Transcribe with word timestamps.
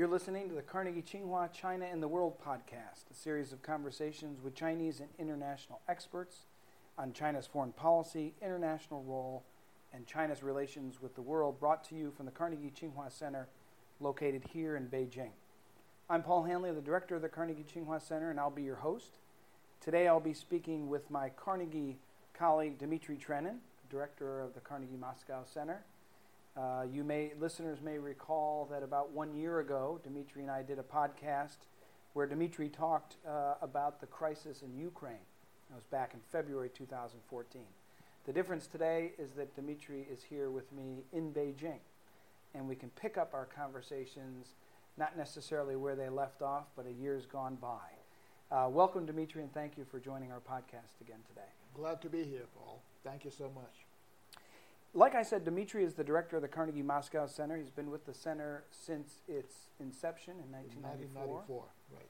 You're 0.00 0.08
listening 0.08 0.48
to 0.48 0.54
the 0.54 0.62
Carnegie 0.62 1.02
Tsinghua 1.02 1.52
China 1.52 1.84
and 1.84 2.02
the 2.02 2.08
World 2.08 2.40
podcast, 2.42 3.10
a 3.10 3.14
series 3.14 3.52
of 3.52 3.60
conversations 3.60 4.42
with 4.42 4.54
Chinese 4.54 4.98
and 5.00 5.10
international 5.18 5.82
experts 5.90 6.46
on 6.96 7.12
China's 7.12 7.46
foreign 7.46 7.72
policy, 7.72 8.32
international 8.40 9.02
role, 9.02 9.44
and 9.92 10.06
China's 10.06 10.42
relations 10.42 11.02
with 11.02 11.14
the 11.14 11.20
world, 11.20 11.60
brought 11.60 11.84
to 11.90 11.94
you 11.94 12.12
from 12.16 12.24
the 12.24 12.32
Carnegie 12.32 12.72
Tsinghua 12.74 13.12
Center 13.12 13.46
located 14.00 14.42
here 14.50 14.74
in 14.74 14.86
Beijing. 14.86 15.32
I'm 16.08 16.22
Paul 16.22 16.44
Haenle, 16.44 16.74
the 16.74 16.80
director 16.80 17.16
of 17.16 17.20
the 17.20 17.28
Carnegie 17.28 17.66
Tsinghua 17.70 18.00
Center, 18.00 18.30
and 18.30 18.40
I'll 18.40 18.50
be 18.50 18.62
your 18.62 18.76
host. 18.76 19.18
Today 19.82 20.08
I'll 20.08 20.18
be 20.18 20.32
speaking 20.32 20.88
with 20.88 21.10
my 21.10 21.28
Carnegie 21.28 21.98
colleague 22.32 22.78
Dmitry 22.78 23.18
Trenin, 23.18 23.56
director 23.90 24.40
of 24.40 24.54
the 24.54 24.60
Carnegie 24.60 24.96
Moscow 24.98 25.42
Center. 25.44 25.84
Uh, 26.56 26.82
you 26.90 27.04
may 27.04 27.32
listeners 27.38 27.80
may 27.80 27.98
recall 27.98 28.68
that 28.70 28.82
about 28.82 29.12
one 29.12 29.34
year 29.34 29.60
ago, 29.60 30.00
Dmitry 30.02 30.42
and 30.42 30.50
I 30.50 30.62
did 30.62 30.78
a 30.78 30.82
podcast 30.82 31.56
where 32.12 32.26
Dmitry 32.26 32.68
talked 32.68 33.16
uh, 33.26 33.54
about 33.62 34.00
the 34.00 34.06
crisis 34.06 34.62
in 34.62 34.76
Ukraine. 34.76 35.26
It 35.70 35.74
was 35.74 35.84
back 35.84 36.12
in 36.12 36.20
February 36.32 36.70
2014. 36.70 37.62
The 38.26 38.32
difference 38.32 38.66
today 38.66 39.12
is 39.18 39.30
that 39.32 39.54
Dmitry 39.54 40.06
is 40.12 40.22
here 40.24 40.50
with 40.50 40.72
me 40.72 41.04
in 41.12 41.32
Beijing, 41.32 41.78
and 42.54 42.68
we 42.68 42.74
can 42.74 42.90
pick 42.90 43.16
up 43.16 43.32
our 43.32 43.46
conversations 43.46 44.54
not 44.98 45.16
necessarily 45.16 45.76
where 45.76 45.94
they 45.94 46.08
left 46.08 46.42
off, 46.42 46.64
but 46.76 46.84
a 46.86 46.92
year's 46.92 47.26
gone 47.26 47.56
by. 47.56 47.78
Uh, 48.50 48.68
welcome, 48.68 49.06
Dmitry, 49.06 49.42
and 49.42 49.54
thank 49.54 49.78
you 49.78 49.84
for 49.84 50.00
joining 50.00 50.32
our 50.32 50.40
podcast 50.40 51.00
again 51.00 51.20
today. 51.28 51.48
Glad 51.74 52.02
to 52.02 52.08
be 52.08 52.24
here, 52.24 52.46
Paul. 52.56 52.82
Thank 53.04 53.24
you 53.24 53.30
so 53.30 53.48
much. 53.54 53.89
Like 54.92 55.14
I 55.14 55.22
said, 55.22 55.44
Dmitry 55.44 55.84
is 55.84 55.94
the 55.94 56.02
director 56.02 56.36
of 56.36 56.42
the 56.42 56.48
Carnegie 56.48 56.82
Moscow 56.82 57.26
Center. 57.26 57.56
He's 57.56 57.70
been 57.70 57.90
with 57.90 58.06
the 58.06 58.14
center 58.14 58.64
since 58.72 59.20
its 59.28 59.68
inception 59.78 60.34
in 60.44 60.50
1994. 60.50 61.22
1994, 61.46 61.64
right. 61.94 62.06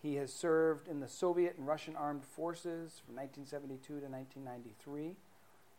He 0.00 0.14
has 0.16 0.32
served 0.32 0.88
in 0.88 1.00
the 1.00 1.08
Soviet 1.08 1.56
and 1.58 1.66
Russian 1.66 1.94
armed 1.94 2.24
forces 2.24 3.02
from 3.04 3.16
1972 3.16 4.00
to 4.00 4.06
1993 4.08 5.16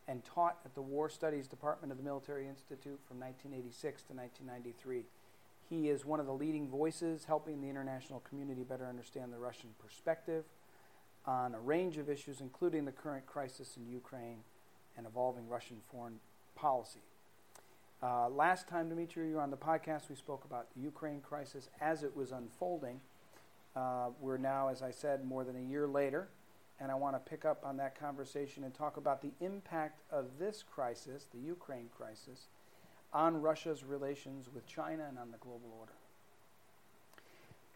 and 0.08 0.24
taught 0.24 0.60
at 0.64 0.76
the 0.76 0.82
War 0.82 1.10
Studies 1.10 1.48
Department 1.48 1.92
of 1.92 1.98
the 1.98 2.04
Military 2.04 2.48
Institute 2.48 3.00
from 3.08 3.20
1986 3.20 4.04
to 4.04 4.14
1993. 4.14 5.06
He 5.70 5.90
is 5.90 6.06
one 6.06 6.20
of 6.20 6.28
the 6.28 6.34
leading 6.34 6.68
voices 6.68 7.26
helping 7.26 7.62
the 7.62 7.70
international 7.70 8.20
community 8.20 8.64
better 8.64 8.86
understand 8.86 9.34
the 9.34 9.40
Russian 9.40 9.70
perspective 9.82 10.44
on 11.26 11.56
a 11.56 11.60
range 11.60 11.98
of 11.98 12.10
issues, 12.10 12.42
including 12.42 12.86
the 12.86 12.92
current 12.92 13.26
crisis 13.26 13.76
in 13.76 13.88
Ukraine 13.92 14.44
and 14.96 15.08
evolving 15.08 15.48
Russian 15.48 15.78
foreign 15.90 16.20
policy. 16.56 17.00
Uh, 18.02 18.28
last 18.30 18.68
time, 18.68 18.90
Dmitry, 18.90 19.30
you 19.30 19.36
were 19.36 19.42
on 19.42 19.50
the 19.50 19.58
podcast, 19.58 20.10
we 20.10 20.16
spoke 20.16 20.44
about 20.44 20.68
the 20.76 20.82
Ukraine 20.82 21.22
crisis 21.22 21.70
as 21.80 22.04
it 22.04 22.16
was 22.16 22.32
unfolding. 22.32 23.00
Uh, 23.76 24.10
we're 24.20 24.38
now, 24.38 24.68
as 24.68 24.82
I 24.82 24.92
said, 24.92 25.26
more 25.26 25.44
than 25.44 25.56
a 25.56 25.70
year 25.70 25.88
later, 25.88 26.28
and 26.80 26.92
I 26.92 26.96
want 26.96 27.16
to 27.16 27.20
pick 27.20 27.46
up 27.46 27.64
on 27.66 27.78
that 27.78 27.98
conversation 27.98 28.64
and 28.64 28.74
talk 28.74 28.98
about 28.98 29.22
the 29.22 29.32
impact 29.40 30.02
of 30.12 30.38
this 30.38 30.64
crisis, 30.70 31.28
the 31.34 31.40
Ukraine 31.40 31.90
crisis, 31.98 32.48
on 33.14 33.42
Russia's 33.42 33.84
relations 33.84 34.50
with 34.54 34.68
China 34.68 35.06
and 35.08 35.18
on 35.18 35.32
the 35.32 35.38
global 35.38 35.74
order. 35.80 35.94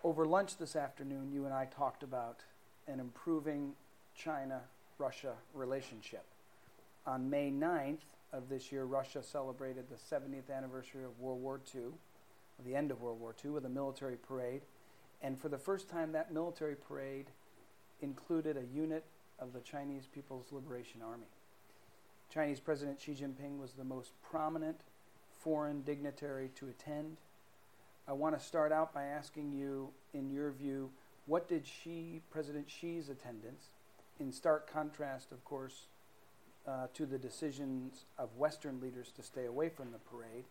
Over 0.04 0.26
lunch 0.26 0.58
this 0.58 0.76
afternoon, 0.76 1.32
you 1.32 1.46
and 1.46 1.54
I 1.54 1.66
talked 1.66 2.04
about 2.04 2.42
an 2.88 3.00
improving 3.00 3.74
China 4.16 4.62
Russia 4.98 5.34
relationship. 5.54 6.26
On 7.06 7.30
May 7.30 7.50
9th 7.50 8.00
of 8.34 8.50
this 8.50 8.72
year, 8.72 8.86
Russia 8.86 9.24
celebrated 9.24 9.86
the 9.90 9.96
70th 9.96 10.56
anniversary 10.56 11.04
of 11.04 11.20
World 11.20 11.42
War 11.42 11.60
II, 11.74 11.82
the 12.66 12.76
end 12.76 12.92
of 12.92 13.02
World 13.02 13.20
War 13.20 13.36
II, 13.44 13.52
with 13.52 13.66
a 13.66 13.70
military 13.70 14.18
parade. 14.18 14.62
And 15.22 15.40
for 15.40 15.50
the 15.50 15.58
first 15.58 15.90
time, 15.90 16.12
that 16.12 16.34
military 16.34 16.76
parade 16.76 17.28
included 18.02 18.58
a 18.58 18.76
unit 18.76 19.06
of 19.40 19.54
the 19.54 19.60
Chinese 19.60 20.08
People's 20.08 20.52
Liberation 20.52 21.02
Army. 21.02 21.28
Chinese 22.34 22.60
President 22.60 23.00
Xi 23.00 23.14
Jinping 23.14 23.58
was 23.58 23.74
the 23.74 23.84
most 23.84 24.12
prominent 24.22 24.82
foreign 25.40 25.82
dignitary 25.82 26.50
to 26.56 26.68
attend. 26.68 27.18
I 28.08 28.14
want 28.14 28.38
to 28.38 28.46
start 28.46 28.72
out 28.72 28.94
by 28.94 29.04
asking 29.04 29.54
you, 29.54 29.90
in 30.14 30.30
your 30.30 30.52
view, 30.52 30.90
what 31.26 31.48
did 31.48 31.66
Xi, 31.66 32.22
President 32.30 32.70
Xi's 32.70 33.10
attendance, 33.10 33.68
in 34.20 34.32
stark 34.32 34.72
contrast, 34.72 35.32
of 35.32 35.44
course, 35.46 35.88
uh, 36.68 36.88
to 36.94 37.06
the 37.06 37.18
decisions 37.18 38.06
of 38.18 38.36
Western 38.36 38.82
leaders 38.82 39.12
to 39.16 39.24
stay 39.24 39.46
away 39.46 39.70
from 39.70 39.92
the 39.92 40.00
parade, 40.00 40.46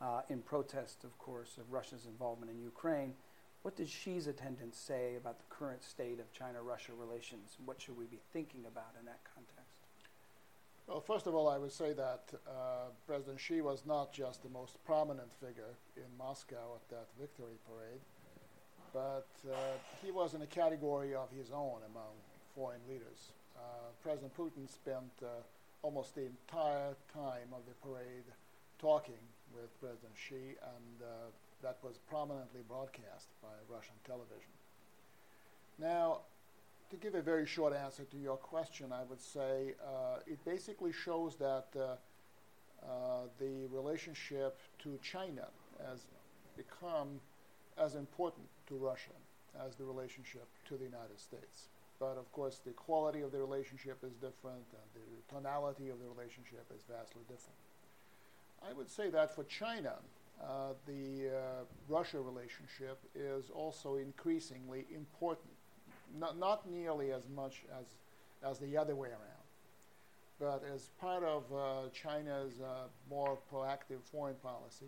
uh, 0.00 0.20
in 0.28 0.42
protest, 0.42 1.04
of 1.04 1.16
course, 1.18 1.56
of 1.58 1.72
Russia's 1.72 2.06
involvement 2.06 2.52
in 2.52 2.60
Ukraine, 2.62 3.14
what 3.62 3.76
did 3.76 3.88
Xi's 3.88 4.26
attendance 4.26 4.78
say 4.78 5.16
about 5.16 5.38
the 5.38 5.44
current 5.50 5.82
state 5.82 6.20
of 6.20 6.32
China 6.32 6.62
Russia 6.62 6.92
relations? 6.98 7.56
What 7.64 7.80
should 7.80 7.98
we 7.98 8.06
be 8.06 8.20
thinking 8.32 8.64
about 8.66 8.94
in 8.98 9.04
that 9.06 9.20
context? 9.34 9.80
Well, 10.86 11.00
first 11.00 11.26
of 11.26 11.34
all, 11.34 11.48
I 11.48 11.58
would 11.58 11.72
say 11.72 11.92
that 11.92 12.22
uh, 12.46 12.90
President 13.06 13.40
Xi 13.40 13.60
was 13.60 13.82
not 13.84 14.12
just 14.12 14.42
the 14.42 14.48
most 14.48 14.82
prominent 14.86 15.32
figure 15.34 15.74
in 15.96 16.16
Moscow 16.16 16.76
at 16.76 16.88
that 16.88 17.08
victory 17.20 17.58
parade, 17.68 18.00
but 18.94 19.28
uh, 19.50 19.54
he 20.02 20.10
was 20.10 20.32
in 20.32 20.40
a 20.40 20.46
category 20.46 21.14
of 21.14 21.28
his 21.30 21.50
own 21.50 21.80
among 21.90 22.14
foreign 22.54 22.80
leaders. 22.88 23.32
Uh, 23.58 23.90
President 24.02 24.32
Putin 24.36 24.68
spent 24.68 25.10
uh, 25.22 25.26
almost 25.82 26.14
the 26.14 26.26
entire 26.26 26.94
time 27.12 27.48
of 27.52 27.62
the 27.66 27.74
parade 27.86 28.24
talking 28.78 29.22
with 29.54 29.68
President 29.80 30.12
Xi, 30.14 30.34
and 30.34 31.02
uh, 31.02 31.06
that 31.62 31.78
was 31.82 31.98
prominently 32.08 32.60
broadcast 32.68 33.28
by 33.42 33.48
Russian 33.68 33.94
television. 34.06 34.52
Now, 35.78 36.20
to 36.90 36.96
give 36.96 37.14
a 37.14 37.22
very 37.22 37.46
short 37.46 37.74
answer 37.74 38.04
to 38.04 38.16
your 38.16 38.36
question, 38.36 38.92
I 38.92 39.02
would 39.08 39.20
say 39.20 39.74
uh, 39.84 40.20
it 40.26 40.42
basically 40.44 40.92
shows 40.92 41.36
that 41.36 41.66
uh, 41.76 41.96
uh, 42.84 43.26
the 43.38 43.66
relationship 43.70 44.58
to 44.80 44.98
China 45.02 45.48
has 45.86 46.06
become 46.56 47.20
as 47.76 47.94
important 47.94 48.46
to 48.68 48.76
Russia 48.76 49.16
as 49.66 49.74
the 49.76 49.84
relationship 49.84 50.46
to 50.68 50.76
the 50.76 50.84
United 50.84 51.18
States. 51.18 51.68
But 51.98 52.16
of 52.16 52.30
course, 52.32 52.60
the 52.64 52.70
quality 52.70 53.22
of 53.22 53.32
the 53.32 53.38
relationship 53.38 53.98
is 54.04 54.14
different, 54.14 54.66
and 54.72 54.88
the 54.94 55.34
tonality 55.34 55.88
of 55.88 55.98
the 55.98 56.06
relationship 56.06 56.64
is 56.74 56.82
vastly 56.88 57.22
different. 57.22 57.58
I 58.62 58.72
would 58.72 58.90
say 58.90 59.10
that 59.10 59.34
for 59.34 59.44
China, 59.44 59.94
uh, 60.40 60.74
the 60.86 61.30
uh, 61.30 61.40
Russia 61.88 62.20
relationship 62.20 62.98
is 63.14 63.50
also 63.50 63.96
increasingly 63.96 64.86
important. 64.94 65.50
Not, 66.18 66.38
not 66.38 66.70
nearly 66.70 67.12
as 67.12 67.28
much 67.34 67.64
as, 67.78 67.86
as 68.48 68.58
the 68.58 68.76
other 68.76 68.94
way 68.94 69.08
around, 69.08 69.48
but 70.38 70.62
as 70.72 70.90
part 71.00 71.24
of 71.24 71.42
uh, 71.52 71.88
China's 71.92 72.60
uh, 72.60 72.86
more 73.10 73.38
proactive 73.52 74.02
foreign 74.10 74.36
policy, 74.36 74.86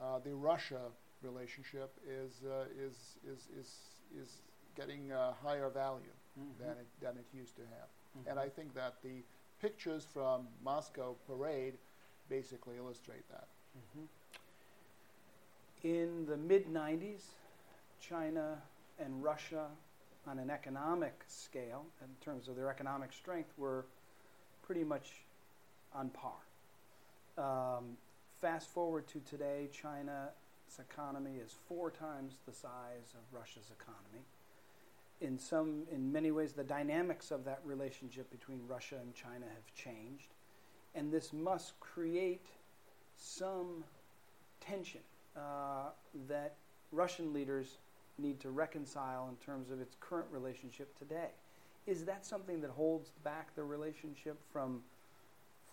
uh, 0.00 0.20
the 0.24 0.32
Russia 0.32 0.80
relationship 1.22 1.92
is, 2.08 2.42
uh, 2.46 2.64
is, 2.78 3.18
is, 3.26 3.48
is, 3.58 3.76
is 4.16 4.42
getting 4.76 5.10
higher 5.42 5.68
value 5.68 6.14
mm-hmm. 6.38 6.62
than, 6.62 6.76
it, 6.78 6.86
than 7.00 7.16
it 7.16 7.26
used 7.32 7.56
to 7.56 7.62
have. 7.62 7.88
Mm-hmm. 8.18 8.30
And 8.30 8.38
I 8.38 8.48
think 8.48 8.74
that 8.74 8.94
the 9.02 9.22
pictures 9.60 10.06
from 10.12 10.48
Moscow 10.64 11.16
parade 11.26 11.74
basically 12.28 12.76
illustrate 12.76 13.28
that. 13.30 13.48
Mm-hmm. 13.76 14.06
In 15.82 16.26
the 16.26 16.36
mid 16.36 16.66
90s, 16.66 17.22
China 18.00 18.58
and 18.98 19.22
Russia, 19.22 19.66
on 20.26 20.38
an 20.38 20.50
economic 20.50 21.22
scale, 21.26 21.86
in 22.02 22.08
terms 22.24 22.48
of 22.48 22.56
their 22.56 22.68
economic 22.70 23.12
strength, 23.12 23.50
were 23.56 23.86
pretty 24.62 24.84
much 24.84 25.12
on 25.94 26.10
par. 26.10 26.32
Um, 27.38 27.96
fast 28.40 28.68
forward 28.68 29.06
to 29.08 29.20
today, 29.20 29.68
China's 29.72 30.30
economy 30.78 31.36
is 31.42 31.54
four 31.68 31.90
times 31.90 32.34
the 32.46 32.52
size 32.52 33.14
of 33.14 33.20
Russia's 33.32 33.70
economy. 33.80 34.24
In 35.20 35.38
some, 35.38 35.82
in 35.92 36.10
many 36.10 36.30
ways, 36.30 36.52
the 36.52 36.64
dynamics 36.64 37.30
of 37.30 37.44
that 37.44 37.60
relationship 37.64 38.30
between 38.30 38.60
Russia 38.66 38.96
and 39.00 39.14
China 39.14 39.44
have 39.54 39.74
changed, 39.74 40.34
and 40.94 41.12
this 41.12 41.32
must 41.32 41.78
create 41.80 42.46
some 43.16 43.84
tension 44.60 45.02
uh, 45.36 45.90
that 46.28 46.54
Russian 46.90 47.32
leaders 47.32 47.76
need 48.18 48.40
to 48.40 48.50
reconcile 48.50 49.28
in 49.28 49.36
terms 49.44 49.70
of 49.70 49.80
its 49.80 49.96
current 50.00 50.26
relationship 50.30 50.98
today. 50.98 51.28
Is 51.86 52.04
that 52.04 52.24
something 52.24 52.60
that 52.60 52.70
holds 52.70 53.10
back 53.24 53.54
the 53.54 53.64
relationship 53.64 54.38
from 54.52 54.82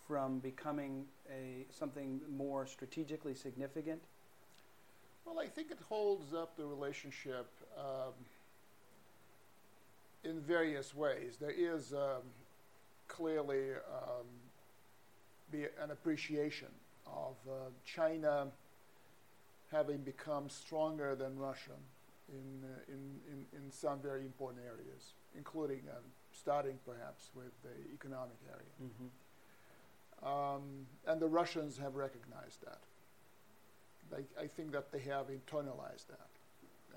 from 0.07 0.39
becoming 0.39 1.03
a 1.29 1.65
something 1.69 2.21
more 2.29 2.65
strategically 2.65 3.35
significant? 3.35 4.01
Well, 5.25 5.39
I 5.39 5.47
think 5.47 5.69
it 5.69 5.79
holds 5.89 6.33
up 6.33 6.55
the 6.55 6.65
relationship 6.65 7.47
um, 7.77 8.13
in 10.27 10.41
various 10.41 10.93
ways. 10.93 11.37
There 11.39 11.51
is 11.55 11.93
um, 11.93 12.23
clearly 13.07 13.71
um, 13.71 14.27
an 15.81 15.91
appreciation 15.91 16.67
of 17.05 17.35
uh, 17.47 17.53
China 17.85 18.47
having 19.71 19.97
become 19.97 20.49
stronger 20.49 21.15
than 21.15 21.37
Russia 21.37 21.77
in, 22.29 22.63
uh, 22.63 22.93
in, 22.93 23.19
in, 23.31 23.45
in, 23.57 23.71
some 23.71 23.99
very 23.99 24.21
important 24.21 24.63
areas, 24.65 25.13
including 25.35 25.81
um, 25.89 26.03
starting 26.31 26.77
perhaps 26.85 27.29
with 27.35 27.51
the 27.63 27.93
economic 27.93 28.37
area. 28.49 28.73
Mm-hmm. 28.83 30.27
Um, 30.27 30.87
and 31.05 31.21
the 31.21 31.27
Russians 31.27 31.77
have 31.77 31.95
recognized 31.95 32.63
that. 32.65 32.79
I, 34.13 34.43
I, 34.43 34.47
think 34.47 34.71
that 34.71 34.91
they 34.91 34.99
have 34.99 35.27
internalized 35.27 36.07
that. 36.07 36.29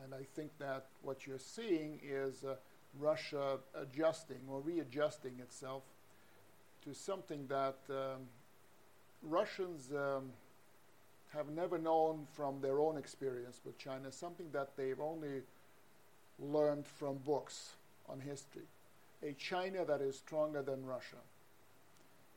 And 0.05 0.15
I 0.15 0.25
think 0.35 0.50
that 0.59 0.87
what 1.03 1.27
you're 1.27 1.38
seeing 1.38 2.00
is 2.03 2.44
uh, 2.44 2.55
Russia 2.98 3.58
adjusting 3.75 4.40
or 4.48 4.60
readjusting 4.60 5.38
itself 5.40 5.82
to 6.84 6.94
something 6.94 7.46
that 7.48 7.76
um, 7.88 8.22
Russians 9.22 9.90
um, 9.92 10.31
have 11.32 11.48
never 11.48 11.78
known 11.78 12.26
from 12.32 12.60
their 12.60 12.81
own 12.81 12.96
experience 12.96 13.60
with 13.64 13.78
China, 13.78 14.10
something 14.10 14.46
that 14.52 14.76
they've 14.76 15.00
only 15.00 15.42
learned 16.38 16.87
from 16.87 17.19
books 17.19 17.75
on 18.08 18.20
history. 18.20 18.66
A 19.22 19.32
China 19.34 19.84
that 19.84 20.00
is 20.00 20.16
stronger 20.16 20.62
than 20.62 20.84
Russia. 20.84 21.19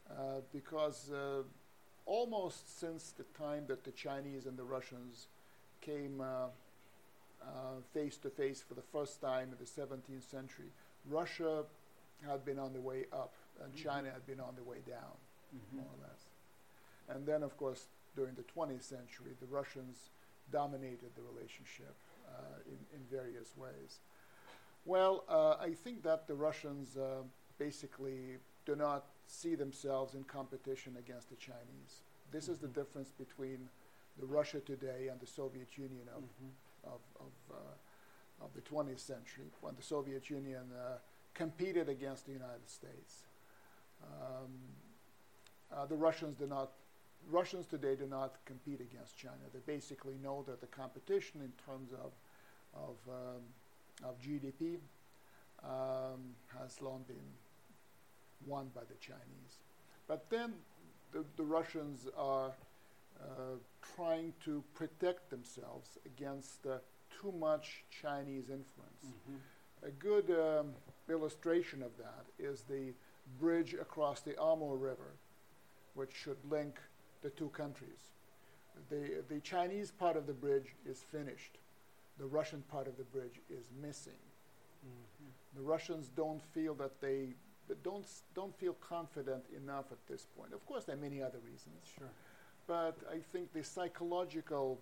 Uh, 0.09 0.41
because 0.51 1.09
uh, 1.11 1.41
almost 2.05 2.79
since 2.79 3.13
the 3.17 3.23
time 3.37 3.63
that 3.67 3.83
the 3.83 3.91
Chinese 3.91 4.45
and 4.45 4.57
the 4.57 4.63
Russians 4.63 5.27
came 5.81 6.21
uh, 6.21 6.47
face 8.03 8.17
to 8.17 8.29
face 8.29 8.63
for 8.67 8.73
the 8.73 8.81
first 8.81 9.21
time 9.21 9.49
in 9.51 9.57
the 9.59 9.69
17th 9.81 10.29
century, 10.29 10.67
Russia 11.09 11.63
had 12.27 12.43
been 12.45 12.59
on 12.59 12.73
the 12.73 12.81
way 12.81 13.05
up 13.13 13.33
and 13.63 13.73
mm-hmm. 13.73 13.83
China 13.83 14.09
had 14.11 14.25
been 14.25 14.39
on 14.39 14.55
the 14.55 14.63
way 14.63 14.77
down, 14.87 15.15
mm-hmm. 15.55 15.77
more 15.77 15.85
or 15.85 16.07
less. 16.07 16.23
And 17.09 17.25
then, 17.25 17.43
of 17.43 17.55
course, 17.57 17.87
during 18.15 18.35
the 18.35 18.43
20th 18.43 18.83
century, 18.83 19.31
the 19.39 19.47
Russians 19.47 20.09
dominated 20.51 21.11
the 21.15 21.21
relationship 21.33 21.95
uh, 22.27 22.59
in, 22.67 22.79
in 22.97 23.01
various 23.09 23.55
ways. 23.57 23.99
Well, 24.85 25.23
uh, 25.29 25.55
I 25.61 25.73
think 25.73 26.03
that 26.03 26.27
the 26.27 26.35
Russians 26.35 26.97
uh, 26.97 27.23
basically 27.57 28.37
do 28.65 28.75
not 28.75 29.05
see 29.27 29.55
themselves 29.55 30.13
in 30.13 30.23
competition 30.23 30.95
against 30.99 31.29
the 31.29 31.37
Chinese. 31.37 32.01
This 32.31 32.45
mm-hmm. 32.45 32.53
is 32.53 32.59
the 32.59 32.67
mm-hmm. 32.67 32.79
difference 32.79 33.11
between 33.17 33.69
the 34.19 34.25
Russia 34.25 34.59
today 34.59 35.07
and 35.09 35.19
the 35.19 35.27
Soviet 35.27 35.69
Union 35.77 36.07
of, 36.15 36.23
mm-hmm. 36.23 36.93
of, 36.93 36.99
of, 37.19 37.33
uh, 37.51 37.73
of, 38.41 38.53
the 38.53 38.61
20th 38.61 38.99
century, 38.99 39.45
when 39.61 39.75
the 39.75 39.83
Soviet 39.83 40.29
Union 40.29 40.63
uh, 40.73 40.97
competed 41.33 41.89
against 41.89 42.25
the 42.25 42.33
United 42.33 42.69
States. 42.69 43.25
Um, 44.03 44.51
uh, 45.73 45.85
the 45.85 45.95
Russians 45.95 46.37
do 46.37 46.47
not 46.47 46.71
Russians 47.31 47.65
today 47.67 47.95
do 47.95 48.05
not 48.05 48.35
compete 48.45 48.81
against 48.81 49.17
China. 49.17 49.39
They 49.53 49.61
basically 49.65 50.15
know 50.21 50.43
that 50.45 50.59
the 50.59 50.67
competition 50.67 51.39
in 51.39 51.53
terms 51.65 51.93
of 51.93 52.11
of, 52.75 52.95
um, 53.07 53.41
of 54.03 54.19
GDP 54.21 54.77
um, 55.63 56.35
has 56.59 56.81
long 56.81 57.03
been 57.07 57.17
won 58.45 58.69
by 58.73 58.81
the 58.81 58.95
Chinese. 58.99 59.59
But 60.07 60.29
then 60.29 60.53
the, 61.11 61.23
the 61.37 61.43
Russians 61.43 62.07
are 62.17 62.51
uh, 63.21 63.57
trying 63.95 64.33
to 64.45 64.63
protect 64.73 65.29
themselves 65.29 65.97
against 66.05 66.63
too 67.23 67.31
much 67.31 67.83
Chinese 68.01 68.49
influence. 68.49 69.05
Mm-hmm. 69.05 69.87
A 69.87 69.91
good 69.91 70.29
um, 70.31 70.71
illustration 71.09 71.81
of 71.81 71.91
that 71.97 72.25
is 72.37 72.63
the 72.69 72.93
bridge 73.39 73.73
across 73.73 74.21
the 74.21 74.39
Amur 74.41 74.75
River, 74.75 75.15
which 75.93 76.11
should 76.13 76.37
link 76.49 76.79
the 77.21 77.29
two 77.29 77.49
countries. 77.49 78.11
The, 78.89 79.23
the 79.29 79.39
Chinese 79.39 79.91
part 79.91 80.17
of 80.17 80.27
the 80.27 80.33
bridge 80.33 80.75
is 80.85 81.03
finished. 81.11 81.57
The 82.17 82.25
Russian 82.25 82.63
part 82.69 82.87
of 82.87 82.97
the 82.97 83.03
bridge 83.03 83.39
is 83.49 83.65
missing. 83.81 84.21
Mm-hmm. 84.85 85.57
The 85.57 85.61
Russians 85.61 86.09
don't 86.15 86.41
feel 86.53 86.73
that 86.75 86.99
they 86.99 87.35
don't, 87.83 88.05
don't 88.35 88.55
feel 88.57 88.73
confident 88.73 89.43
enough 89.55 89.85
at 89.91 90.05
this 90.09 90.27
point. 90.37 90.53
Of 90.53 90.65
course, 90.65 90.83
there 90.83 90.95
are 90.95 90.99
many 90.99 91.21
other 91.21 91.39
reasons. 91.45 91.87
Sure. 91.97 92.09
But 92.67 92.97
I 93.09 93.19
think 93.31 93.53
the 93.53 93.63
psychological 93.63 94.79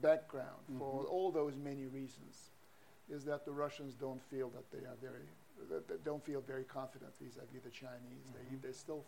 background 0.00 0.62
mm-hmm. 0.68 0.78
for 0.78 1.04
all 1.04 1.30
those 1.30 1.56
many 1.56 1.86
reasons 1.86 2.50
is 3.10 3.24
that 3.24 3.44
the 3.44 3.52
Russians 3.52 3.94
don't 3.94 4.22
feel 4.30 4.50
that 4.50 4.70
they 4.72 4.86
are 4.86 4.96
very, 5.00 5.28
that 5.70 5.88
they 5.88 5.94
don't 6.04 6.24
feel 6.24 6.40
very 6.40 6.64
confident 6.64 7.12
vis-a-vis 7.20 7.62
the 7.62 7.70
Chinese. 7.70 8.24
Mm-hmm. 8.26 8.56
They, 8.62 8.68
they 8.68 8.72
still 8.72 9.04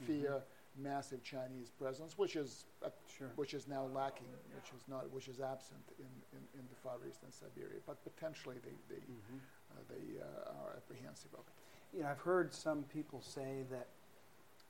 f- 0.00 0.06
fear 0.06 0.30
mm-hmm 0.30 0.52
massive 0.78 1.22
Chinese 1.22 1.70
presence, 1.70 2.18
which 2.18 2.36
is 2.36 2.66
uh, 2.84 2.88
sure. 3.18 3.30
which 3.36 3.54
is 3.54 3.66
now 3.66 3.86
lacking, 3.94 4.28
which 4.54 4.70
is 4.76 4.82
not 4.88 5.10
which 5.10 5.28
is 5.28 5.40
absent 5.40 5.80
in, 5.98 6.06
in, 6.32 6.60
in 6.60 6.66
the 6.68 6.76
Far 6.82 6.96
East 7.08 7.20
and 7.24 7.32
Siberia. 7.32 7.80
But 7.86 8.02
potentially 8.04 8.56
they 8.62 8.94
they, 8.94 9.00
mm-hmm. 9.00 9.38
uh, 9.70 9.80
they 9.88 10.20
uh, 10.20 10.62
are 10.62 10.76
apprehensive 10.76 11.32
of 11.34 11.40
it. 11.40 11.96
You 11.96 12.02
know, 12.02 12.10
I've 12.10 12.20
heard 12.20 12.52
some 12.52 12.82
people 12.84 13.22
say 13.22 13.64
that 13.70 13.88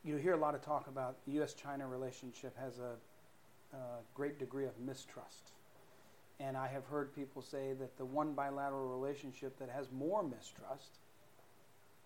you 0.04 0.16
hear 0.16 0.34
a 0.34 0.38
lot 0.38 0.54
of 0.54 0.62
talk 0.62 0.86
about 0.86 1.16
the 1.26 1.32
U.S.-China 1.32 1.90
relationship 1.90 2.56
has 2.58 2.78
a, 2.78 2.94
great 4.14 4.38
degree 4.38 4.64
of 4.64 4.78
mistrust. 4.80 5.50
And 6.38 6.56
I 6.56 6.68
have 6.68 6.84
heard 6.86 7.14
people 7.14 7.40
say 7.42 7.72
that 7.78 7.96
the 7.96 8.04
one 8.04 8.34
bilateral 8.34 8.88
relationship 8.88 9.58
that 9.58 9.70
has 9.70 9.86
more 9.90 10.22
mistrust 10.22 10.98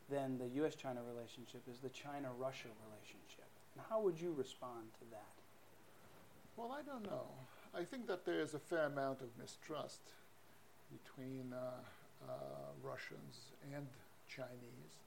than 0.08 0.38
the 0.38 0.48
U.S. 0.56 0.74
China 0.74 1.00
relationship 1.02 1.62
is 1.70 1.78
the 1.78 1.88
China 1.88 2.28
Russia 2.38 2.68
relationship. 2.88 3.46
How 3.88 4.00
would 4.00 4.20
you 4.20 4.34
respond 4.36 4.92
to 4.98 5.10
that? 5.10 5.34
Well, 6.56 6.76
I 6.76 6.82
don't 6.82 7.04
know. 7.04 7.26
I 7.74 7.84
think 7.84 8.06
that 8.08 8.24
there 8.26 8.40
is 8.40 8.54
a 8.54 8.58
fair 8.58 8.86
amount 8.86 9.20
of 9.20 9.28
mistrust 9.40 10.00
between 10.90 11.52
uh, 11.52 11.70
uh, 12.28 12.32
Russians 12.82 13.52
and 13.74 13.86
Chinese. 14.28 14.98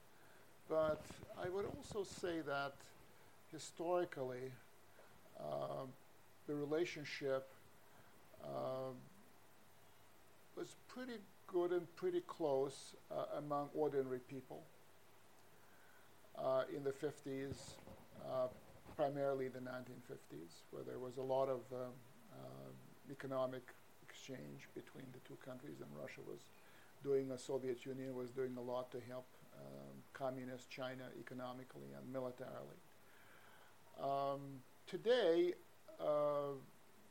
But 0.69 1.01
I 1.37 1.49
would 1.49 1.65
also 1.65 2.03
say 2.03 2.39
that 2.47 2.73
historically, 3.51 4.51
uh, 5.39 5.85
the 6.47 6.55
relationship 6.55 7.49
uh, 8.43 8.91
was 10.55 10.75
pretty 10.87 11.19
good 11.47 11.71
and 11.71 11.95
pretty 11.95 12.21
close 12.21 12.95
uh, 13.11 13.37
among 13.37 13.69
ordinary 13.73 14.19
people. 14.19 14.63
Uh, 16.37 16.63
in 16.75 16.83
the 16.83 16.91
50s, 16.91 17.53
uh, 18.25 18.47
primarily 18.95 19.47
the 19.47 19.59
1950s, 19.59 20.63
where 20.71 20.83
there 20.83 20.97
was 20.97 21.17
a 21.17 21.21
lot 21.21 21.47
of 21.47 21.59
uh, 21.71 21.77
uh, 22.33 23.11
economic 23.11 23.61
exchange 24.01 24.67
between 24.73 25.05
the 25.13 25.19
two 25.27 25.37
countries, 25.45 25.77
and 25.79 25.89
Russia 25.99 26.21
was 26.27 26.39
doing, 27.03 27.27
the 27.27 27.37
Soviet 27.37 27.85
Union 27.85 28.15
was 28.15 28.31
doing 28.31 28.55
a 28.57 28.61
lot 28.61 28.91
to 28.91 28.97
help 29.07 29.27
um, 29.57 29.93
communist 30.13 30.69
China 30.69 31.03
economically 31.19 31.89
and 31.95 32.11
militarily. 32.11 32.79
Um, 34.01 34.61
today, 34.87 35.53
uh, 36.03 36.53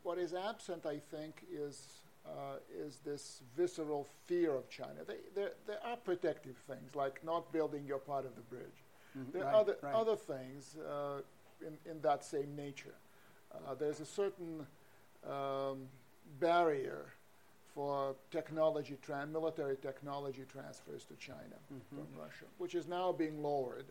what 0.02 0.18
is 0.18 0.34
absent, 0.34 0.86
I 0.86 0.98
think, 1.10 1.42
is 1.50 2.02
uh, 2.26 2.58
is 2.76 2.98
this 3.04 3.40
visceral 3.56 4.06
fear 4.26 4.54
of 4.54 4.68
China. 4.70 5.00
They, 5.06 5.16
there, 5.34 5.52
there 5.66 5.78
are 5.84 5.96
protective 5.96 6.56
things 6.68 6.94
like 6.94 7.24
not 7.24 7.52
building 7.52 7.84
your 7.84 7.98
part 7.98 8.24
of 8.24 8.36
the 8.36 8.42
bridge. 8.42 8.84
Mm-hmm. 9.18 9.32
There 9.32 9.46
are 9.46 9.54
other, 9.54 9.76
right. 9.82 9.94
other 9.94 10.16
things 10.16 10.76
uh, 10.88 11.20
in, 11.60 11.90
in 11.90 12.00
that 12.02 12.24
same 12.24 12.54
nature. 12.56 12.94
Uh, 13.52 13.74
there's 13.74 14.00
a 14.00 14.06
certain 14.06 14.66
um, 15.28 15.88
barrier 16.40 17.06
for 17.74 18.14
technology, 18.30 18.96
tra- 19.02 19.26
military 19.26 19.76
technology 19.76 20.44
transfers 20.50 21.04
to 21.04 21.14
China 21.16 21.58
mm-hmm. 21.72 21.96
from 21.96 22.06
Russia, 22.18 22.44
which 22.58 22.74
is 22.74 22.86
now 22.86 23.12
being 23.12 23.42
lowered, 23.42 23.86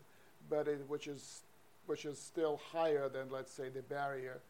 but 0.48 0.68
it, 0.68 0.80
which 0.88 1.06
is 1.06 1.42
which 1.86 2.04
is 2.04 2.18
still 2.18 2.60
higher 2.72 3.08
than, 3.08 3.28
let's 3.30 3.52
say, 3.52 3.68
the 3.68 3.82
barrier 3.82 4.40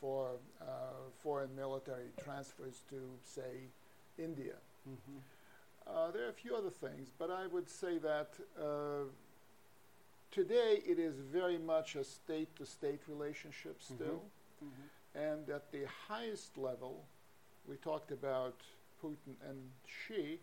for 0.00 0.32
uh, 0.60 0.64
foreign 1.22 1.54
military 1.56 2.10
transfers 2.22 2.82
to, 2.90 2.96
say, 3.24 3.68
India. 4.18 4.54
Mm-hmm. 4.88 5.18
Uh, 5.86 6.10
there 6.12 6.26
are 6.26 6.30
a 6.30 6.32
few 6.32 6.54
other 6.54 6.70
things, 6.70 7.08
but 7.18 7.30
I 7.30 7.46
would 7.46 7.68
say 7.68 7.98
that 7.98 8.34
uh, 8.60 9.08
Today, 10.30 10.80
it 10.86 11.00
is 11.00 11.16
very 11.18 11.58
much 11.58 11.96
a 11.96 12.04
state 12.04 12.54
to 12.56 12.64
state 12.64 13.00
relationship 13.08 13.80
mm-hmm. 13.80 13.94
still. 13.94 14.22
Mm-hmm. 14.64 15.18
And 15.18 15.50
at 15.50 15.72
the 15.72 15.86
highest 16.08 16.56
level, 16.56 17.04
we 17.68 17.76
talked 17.76 18.12
about 18.12 18.54
Putin 19.02 19.34
and 19.48 19.58
Xi. 19.86 20.38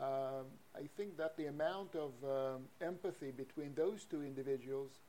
Um, 0.00 0.46
I 0.74 0.88
think 0.96 1.18
that 1.18 1.36
the 1.36 1.46
amount 1.46 1.94
of 1.94 2.12
um, 2.24 2.62
empathy 2.80 3.30
between 3.30 3.74
those 3.74 4.04
two 4.04 4.22
individuals 4.22 5.00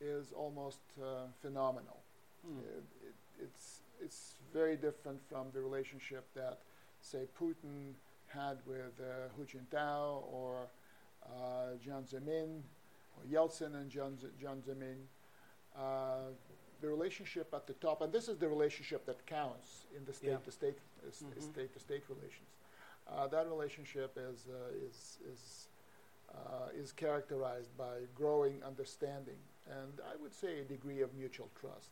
is 0.00 0.30
almost 0.30 0.78
uh, 1.02 1.26
phenomenal. 1.42 1.98
Mm. 2.46 2.58
It, 2.60 2.84
it, 3.08 3.14
it's, 3.44 3.80
it's 4.02 4.34
very 4.52 4.76
different 4.76 5.20
from 5.28 5.46
the 5.52 5.60
relationship 5.60 6.26
that, 6.34 6.58
say, 7.00 7.26
Putin 7.40 7.94
had 8.28 8.58
with 8.66 8.94
uh, 9.00 9.28
Hu 9.36 9.44
Jintao 9.44 10.22
or 10.32 10.68
uh, 11.24 11.76
Jiang 11.84 12.08
Zemin 12.08 12.60
or 13.16 13.22
Yeltsin 13.30 13.74
and 13.74 13.90
Jiang, 13.90 14.16
Jiang 14.42 14.62
Zemin. 14.62 14.96
Uh, 15.76 16.32
the 16.80 16.88
relationship 16.88 17.52
at 17.54 17.66
the 17.66 17.72
top, 17.74 18.02
and 18.02 18.12
this 18.12 18.28
is 18.28 18.36
the 18.36 18.48
relationship 18.48 19.06
that 19.06 19.24
counts 19.26 19.86
in 19.96 20.04
the 20.04 20.12
state 20.12 20.44
to 20.44 20.50
state 20.50 20.78
uh, 21.02 21.10
Mhm. 21.10 21.42
state 21.42 21.72
to 21.72 21.78
state 21.80 22.02
relations. 22.08 22.50
Uh, 23.08 23.26
that 23.28 23.46
relationship 23.48 24.16
is 24.18 24.46
uh, 24.48 24.86
is 24.86 25.18
is 25.32 25.68
uh, 26.34 26.68
is 26.82 26.92
characterized 26.92 27.74
by 27.78 28.00
growing 28.14 28.62
understanding 28.62 29.38
and 29.70 30.00
I 30.12 30.16
would 30.16 30.34
say 30.34 30.60
a 30.60 30.64
degree 30.64 31.00
of 31.00 31.14
mutual 31.14 31.50
trust. 31.60 31.90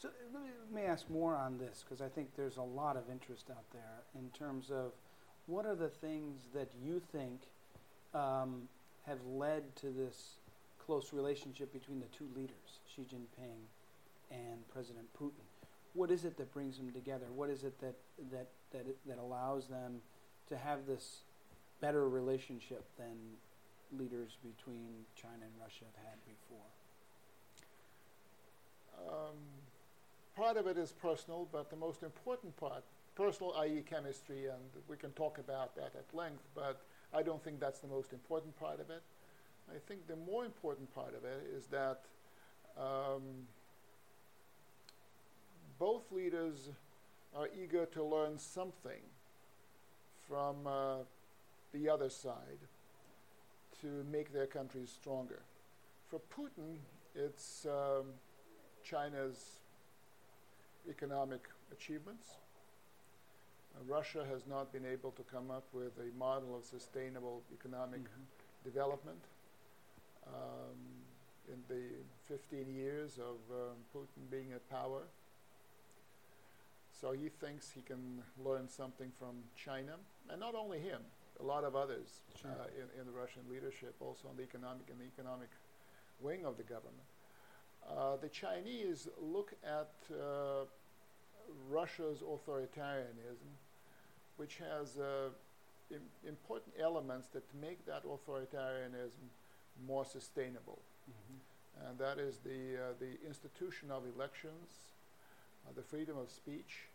So 0.00 0.10
let 0.32 0.42
me, 0.42 0.48
let 0.72 0.82
me 0.82 0.88
ask 0.88 1.10
more 1.10 1.34
on 1.34 1.58
this 1.58 1.82
because 1.84 2.00
I 2.00 2.08
think 2.08 2.28
there's 2.36 2.56
a 2.56 2.62
lot 2.62 2.96
of 2.96 3.10
interest 3.10 3.50
out 3.50 3.64
there 3.72 4.04
in 4.14 4.30
terms 4.30 4.70
of 4.70 4.92
what 5.46 5.66
are 5.66 5.74
the 5.74 5.88
things 5.88 6.42
that 6.54 6.68
you 6.80 7.02
think 7.10 7.40
um, 8.14 8.68
have 9.06 9.18
led 9.26 9.74
to 9.76 9.86
this 9.88 10.36
close 10.86 11.12
relationship 11.12 11.72
between 11.72 11.98
the 11.98 12.06
two 12.16 12.28
leaders, 12.36 12.78
Xi 12.94 13.02
Jinping 13.02 13.58
and 14.30 14.68
President 14.72 15.06
Putin. 15.20 15.42
What 15.94 16.12
is 16.12 16.24
it 16.24 16.36
that 16.36 16.52
brings 16.52 16.76
them 16.76 16.92
together? 16.92 17.26
What 17.34 17.50
is 17.50 17.64
it 17.64 17.80
that 17.80 17.96
that 18.30 18.46
that 18.72 18.86
that 19.06 19.18
allows 19.18 19.66
them 19.66 20.00
to 20.48 20.56
have 20.56 20.86
this 20.86 21.22
better 21.80 22.08
relationship 22.08 22.84
than 22.96 23.16
leaders 23.98 24.36
between 24.42 25.06
China 25.16 25.42
and 25.42 25.52
Russia 25.60 25.84
have 25.86 26.04
had 26.04 26.18
before? 26.24 26.68
Um, 29.08 29.57
part 30.48 30.56
of 30.56 30.66
it 30.66 30.78
is 30.78 30.92
personal, 30.92 31.46
but 31.52 31.68
the 31.68 31.76
most 31.76 32.02
important 32.02 32.56
part, 32.56 32.82
personal, 33.14 33.52
i.e., 33.58 33.82
chemistry, 33.86 34.46
and 34.46 34.62
we 34.88 34.96
can 34.96 35.10
talk 35.10 35.36
about 35.36 35.76
that 35.76 35.92
at 35.94 36.14
length, 36.14 36.42
but 36.54 36.80
I 37.12 37.22
don't 37.22 37.44
think 37.44 37.60
that's 37.60 37.80
the 37.80 37.86
most 37.86 38.14
important 38.14 38.58
part 38.58 38.80
of 38.80 38.88
it. 38.88 39.02
I 39.70 39.76
think 39.86 40.06
the 40.06 40.16
more 40.16 40.46
important 40.46 40.94
part 40.94 41.14
of 41.14 41.26
it 41.26 41.42
is 41.54 41.66
that 41.66 42.00
um, 42.78 43.46
both 45.78 46.10
leaders 46.10 46.70
are 47.36 47.48
eager 47.62 47.84
to 47.84 48.02
learn 48.02 48.38
something 48.38 49.02
from 50.26 50.66
uh, 50.66 50.96
the 51.74 51.90
other 51.90 52.08
side 52.08 52.62
to 53.82 54.02
make 54.10 54.32
their 54.32 54.46
countries 54.46 54.90
stronger. 54.98 55.42
For 56.08 56.22
Putin, 56.34 56.78
it's 57.14 57.66
um, 57.66 58.14
China's 58.82 59.58
economic 60.88 61.48
achievements. 61.72 62.30
Uh, 63.74 63.84
Russia 63.86 64.24
has 64.30 64.46
not 64.46 64.72
been 64.72 64.86
able 64.86 65.10
to 65.12 65.22
come 65.22 65.50
up 65.50 65.64
with 65.72 65.92
a 65.98 66.16
model 66.18 66.56
of 66.56 66.64
sustainable 66.64 67.42
economic 67.52 68.02
development. 68.64 69.20
Um, 70.26 70.76
in 71.50 71.60
the 71.68 71.82
15 72.26 72.74
years 72.74 73.18
of 73.18 73.36
um, 73.50 73.76
Putin 73.94 74.30
being 74.30 74.52
at 74.52 74.68
power. 74.68 75.02
So 77.00 77.12
he 77.12 77.28
thinks 77.28 77.70
he 77.74 77.80
can 77.80 78.22
learn 78.44 78.68
something 78.68 79.12
from 79.18 79.36
China, 79.56 79.94
and 80.28 80.40
not 80.40 80.54
only 80.54 80.78
him, 80.78 81.00
a 81.40 81.44
lot 81.44 81.64
of 81.64 81.76
others 81.76 82.20
Sure. 82.40 82.50
uh, 82.50 82.64
in, 82.76 83.00
in 83.00 83.06
the 83.06 83.12
Russian 83.12 83.42
leadership, 83.50 83.94
also 84.00 84.28
on 84.28 84.36
the 84.36 84.42
economic 84.42 84.88
in 84.90 84.98
the 84.98 85.04
economic 85.04 85.48
wing 86.20 86.44
of 86.44 86.56
the 86.56 86.64
government. 86.64 87.06
Uh, 87.88 88.16
the 88.16 88.28
Chinese 88.28 89.08
look 89.20 89.54
at 89.64 89.92
uh, 90.12 90.64
Russia's 91.70 92.22
authoritarianism, 92.22 93.52
which 94.36 94.58
has 94.58 94.96
uh, 94.98 95.30
im- 95.90 96.00
important 96.26 96.74
elements 96.78 97.28
that 97.28 97.42
make 97.60 97.84
that 97.86 98.04
authoritarianism 98.04 99.28
more 99.86 100.04
sustainable. 100.04 100.78
Mhm. 101.10 101.88
And 101.88 101.98
that 101.98 102.18
is 102.18 102.38
the, 102.38 102.76
uh, 102.76 102.92
the 102.98 103.18
institution 103.26 103.90
of 103.90 104.02
elections, 104.16 104.68
uh, 105.66 105.72
the 105.74 105.82
freedom 105.82 106.16
of 106.18 106.28
speech, 106.30 106.88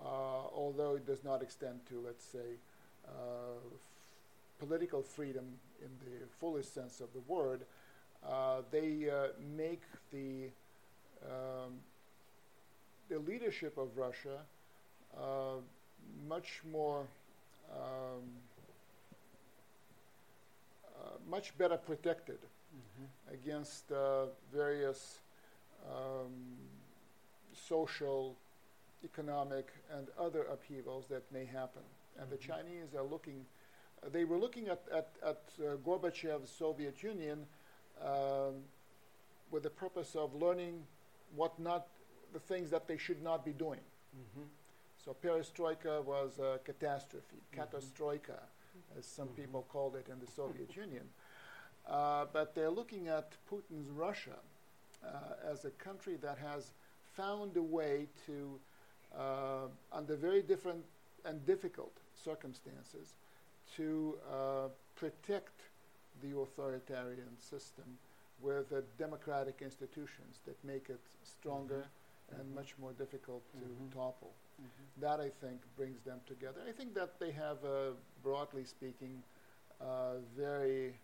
uh, 0.00 0.04
although 0.52 0.96
it 0.96 1.06
does 1.06 1.22
not 1.22 1.42
extend 1.42 1.86
to, 1.86 2.00
let's 2.00 2.24
say, 2.24 2.58
uh, 3.06 3.10
f- 3.56 4.58
political 4.58 5.02
freedom 5.02 5.58
in 5.80 5.90
the 6.04 6.26
fullest 6.40 6.74
sense 6.74 7.00
of 7.00 7.12
the 7.12 7.20
word, 7.20 7.60
uh, 8.26 8.62
they 8.70 9.08
uh, 9.10 9.28
make 9.56 9.82
the 10.10 10.50
um, 11.24 11.80
the 13.14 13.20
leadership 13.20 13.78
of 13.78 13.96
Russia 13.96 14.40
uh, 15.16 15.58
much 16.26 16.62
more 16.72 17.06
um, 17.70 18.22
uh, 20.96 21.10
much 21.30 21.56
better 21.56 21.76
protected 21.76 22.38
Mhm. 22.74 23.08
against 23.32 23.92
uh, 23.92 24.26
various 24.52 25.20
um, 25.88 26.56
social, 27.52 28.36
economic, 29.04 29.66
and 29.90 30.08
other 30.18 30.42
upheavals 30.46 31.06
that 31.06 31.30
may 31.30 31.44
happen. 31.44 31.82
And 32.18 32.28
the 32.30 32.36
Mhm. 32.36 32.46
Chinese 32.48 32.94
are 32.96 33.04
looking, 33.04 33.46
they 34.02 34.24
were 34.24 34.38
looking 34.38 34.68
at, 34.68 34.88
at, 34.88 35.08
at 35.22 35.42
uh, 35.60 35.76
Gorbachev's 35.76 36.50
Soviet 36.50 37.00
Union 37.02 37.46
um, 38.00 38.64
with 39.52 39.62
the 39.62 39.70
purpose 39.70 40.16
of 40.16 40.34
learning 40.34 40.84
what 41.36 41.58
not, 41.60 41.86
the 42.34 42.40
things 42.40 42.68
that 42.70 42.86
they 42.86 42.98
should 42.98 43.22
not 43.22 43.44
be 43.44 43.52
doing. 43.52 43.80
Mhm. 44.14 44.48
So 44.98 45.14
perestroika 45.14 46.02
was 46.04 46.38
a 46.38 46.58
catastrophe, 46.64 47.40
Mhm. 47.52 47.56
catastroika, 47.58 48.40
as 48.98 49.06
some 49.06 49.28
Mhm. 49.28 49.36
people 49.36 49.62
called 49.62 49.94
it 49.96 50.08
in 50.08 50.18
the 50.18 50.26
Soviet 50.26 50.76
Union. 50.76 51.08
Uh, 51.86 52.24
but 52.32 52.54
they're 52.54 52.70
looking 52.80 53.08
at 53.08 53.36
Putin's 53.46 53.88
Russia 53.88 54.38
uh, 55.02 55.36
as 55.52 55.64
a 55.66 55.70
country 55.72 56.16
that 56.16 56.38
has 56.38 56.72
found 57.12 57.56
a 57.58 57.62
way 57.62 58.08
to, 58.26 58.58
uh, 59.14 59.68
under 59.92 60.16
very 60.16 60.42
different 60.42 60.84
and 61.26 61.44
difficult 61.44 61.92
circumstances, 62.14 63.14
to 63.76 64.18
uh, 64.30 64.68
protect 64.96 65.60
the 66.22 66.32
authoritarian 66.32 67.38
system 67.38 67.98
with 68.40 68.72
democratic 68.96 69.60
institutions 69.60 70.40
that 70.46 70.56
make 70.64 70.88
it 70.88 71.00
stronger 71.22 71.86
and 72.32 72.54
much 72.54 72.76
more 72.78 72.92
difficult 72.92 73.42
to 73.52 73.58
Mhm. 73.58 73.92
topple. 73.92 74.34
Mhm. 74.60 75.00
That 75.00 75.20
I 75.20 75.30
think 75.30 75.60
brings 75.76 76.02
them 76.02 76.20
together. 76.26 76.62
I 76.62 76.72
think 76.72 76.94
that 76.94 77.18
they 77.18 77.32
have, 77.32 77.64
uh, 77.64 77.94
broadly 78.22 78.64
speaking, 78.64 79.22
uh, 79.80 80.18
very 80.36 80.98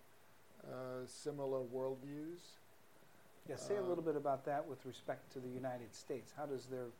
uh, 0.62 1.06
similar 1.06 1.60
worldviews. 1.64 2.58
Yeah, 3.48 3.56
say 3.56 3.76
a 3.76 3.82
Uh, 3.82 3.86
little 3.86 4.04
bit 4.04 4.14
about 4.14 4.44
that 4.44 4.66
with 4.66 4.84
respect 4.84 5.30
to 5.32 5.40
the 5.40 5.48
United 5.48 5.94
States. 5.94 6.32
How 6.32 6.44
does 6.44 6.66
their 6.68 6.92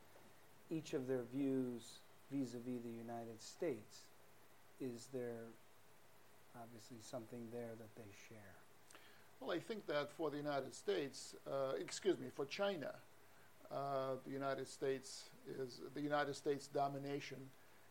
each 0.70 0.94
of 0.94 1.06
their 1.06 1.24
views 1.24 2.00
vis-a-vis 2.30 2.80
the 2.82 2.88
United 2.90 3.42
States 3.42 4.06
is 4.78 5.08
there 5.08 5.52
obviously 6.54 7.00
something 7.02 7.50
there 7.50 7.74
that 7.76 7.94
they 7.96 8.10
share? 8.12 8.56
Well, 9.40 9.50
I 9.50 9.60
think 9.60 9.84
that 9.86 10.10
for 10.10 10.30
the 10.30 10.38
United 10.38 10.72
States, 10.74 11.34
uh, 11.46 11.74
excuse 11.76 12.18
me, 12.18 12.30
for 12.30 12.46
China, 12.46 13.02
uh, 13.70 14.16
the 14.24 14.30
United 14.32 14.66
States 14.68 15.30
is 15.58 15.80
the 15.94 16.00
United 16.00 16.34
States 16.34 16.66
domination 16.68 17.38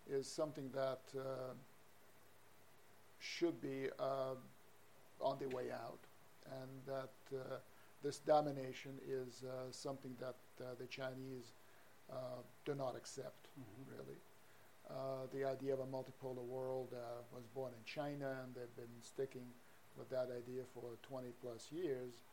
is 0.09 0.27
something 0.27 0.69
that 0.73 1.01
uh, 1.17 1.53
should 3.19 3.61
be 3.61 3.89
uh, 3.99 4.35
on 5.21 5.37
the 5.39 5.47
way 5.55 5.71
out, 5.71 5.99
and 6.45 6.69
that 6.85 7.11
uh, 7.35 7.57
this 8.03 8.19
domination 8.19 8.91
is 9.07 9.43
uh, 9.43 9.71
something 9.71 10.15
that 10.19 10.35
uh, 10.61 10.75
the 10.79 10.87
Chinese 10.87 11.53
uh, 12.11 12.15
do 12.65 12.75
not 12.75 12.95
accept. 12.95 13.47
Mhm. 13.59 13.97
really. 13.97 14.17
Uh, 14.89 15.27
the 15.33 15.45
idea 15.45 15.73
of 15.73 15.79
a 15.81 15.85
multipolar 15.85 16.43
world 16.43 16.93
uh, 16.93 17.21
was 17.35 17.45
born 17.53 17.71
in 17.73 17.83
China, 17.85 18.41
and 18.43 18.55
they've 18.55 18.75
been 18.75 19.01
sticking 19.01 19.45
with 19.97 20.09
that 20.09 20.29
idea 20.31 20.63
for 20.73 20.97
20 21.03 21.27
plus 21.41 21.71
years. 21.71 22.23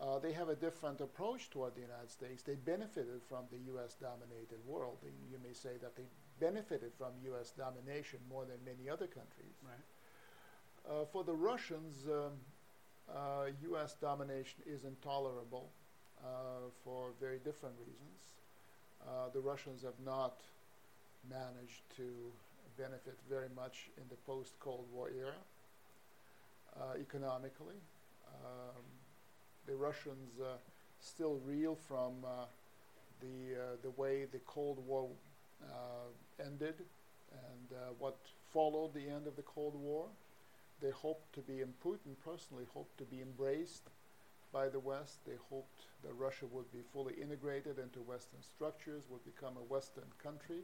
Uh, 0.00 0.18
they 0.18 0.32
have 0.32 0.50
a 0.50 0.54
different 0.54 1.00
approach 1.00 1.48
toward 1.48 1.74
the 1.74 1.80
United 1.80 2.10
States. 2.10 2.42
They 2.42 2.54
benefited 2.54 3.22
from 3.28 3.44
the 3.50 3.58
U.S. 3.72 3.96
dominated 4.00 4.60
world. 4.66 4.98
They, 5.02 5.08
you 5.30 5.38
may 5.42 5.54
say 5.54 5.78
that 5.80 5.96
they 5.96 6.04
benefited 6.38 6.92
from 6.98 7.12
U.S. 7.24 7.52
domination 7.56 8.18
more 8.28 8.44
than 8.44 8.58
many 8.64 8.90
other 8.90 9.06
countries. 9.06 9.56
Right. 9.64 9.86
Uh, 10.88 11.04
for 11.12 11.24
the 11.24 11.32
Russians, 11.32 12.04
um, 12.06 12.32
uh, 13.08 13.46
U.S. 13.70 13.96
domination 14.00 14.60
is 14.66 14.84
intolerable 14.84 15.70
uh, 16.22 16.68
for 16.84 17.10
very 17.18 17.38
different 17.38 17.74
reasons. 17.80 18.20
Uh, 19.02 19.28
the 19.32 19.40
Russians 19.40 19.82
have 19.82 19.98
not 20.04 20.40
managed 21.30 21.82
to 21.96 22.06
benefit 22.76 23.16
very 23.28 23.48
much 23.56 23.88
in 23.96 24.04
the 24.10 24.16
post-Cold 24.26 24.84
War 24.92 25.10
era 25.10 25.40
uh, 26.78 27.00
economically. 27.00 27.80
Um, 28.44 28.82
the 29.66 29.74
Russians 29.74 30.40
uh, 30.40 30.56
still 31.00 31.40
reel 31.46 31.76
from 31.88 32.12
uh, 32.24 32.46
the 33.20 33.54
uh, 33.54 33.76
the 33.82 33.90
way 33.90 34.24
the 34.24 34.40
Cold 34.46 34.78
War 34.86 35.08
ended 36.38 36.74
and 37.32 37.78
what 37.98 38.16
followed 38.52 38.94
the 38.94 39.08
end 39.08 39.26
of 39.26 39.36
the 39.36 39.42
Cold 39.42 39.74
War. 39.74 40.06
They 40.82 40.90
hoped 40.90 41.32
to 41.34 41.40
be, 41.40 41.62
and 41.62 41.72
Putin 41.82 42.14
personally 42.22 42.66
hoped 42.74 42.98
to 42.98 43.04
be 43.04 43.22
embraced 43.22 43.88
by 44.52 44.68
the 44.68 44.78
West. 44.78 45.24
They 45.26 45.36
hoped 45.50 45.86
that 46.04 46.12
Russia 46.12 46.44
would 46.52 46.70
be 46.72 46.82
fully 46.92 47.14
integrated 47.14 47.78
into 47.78 48.00
Western 48.00 48.42
structures, 48.42 49.04
would 49.10 49.24
become 49.24 49.56
a 49.56 49.64
Western 49.72 50.10
country. 50.22 50.60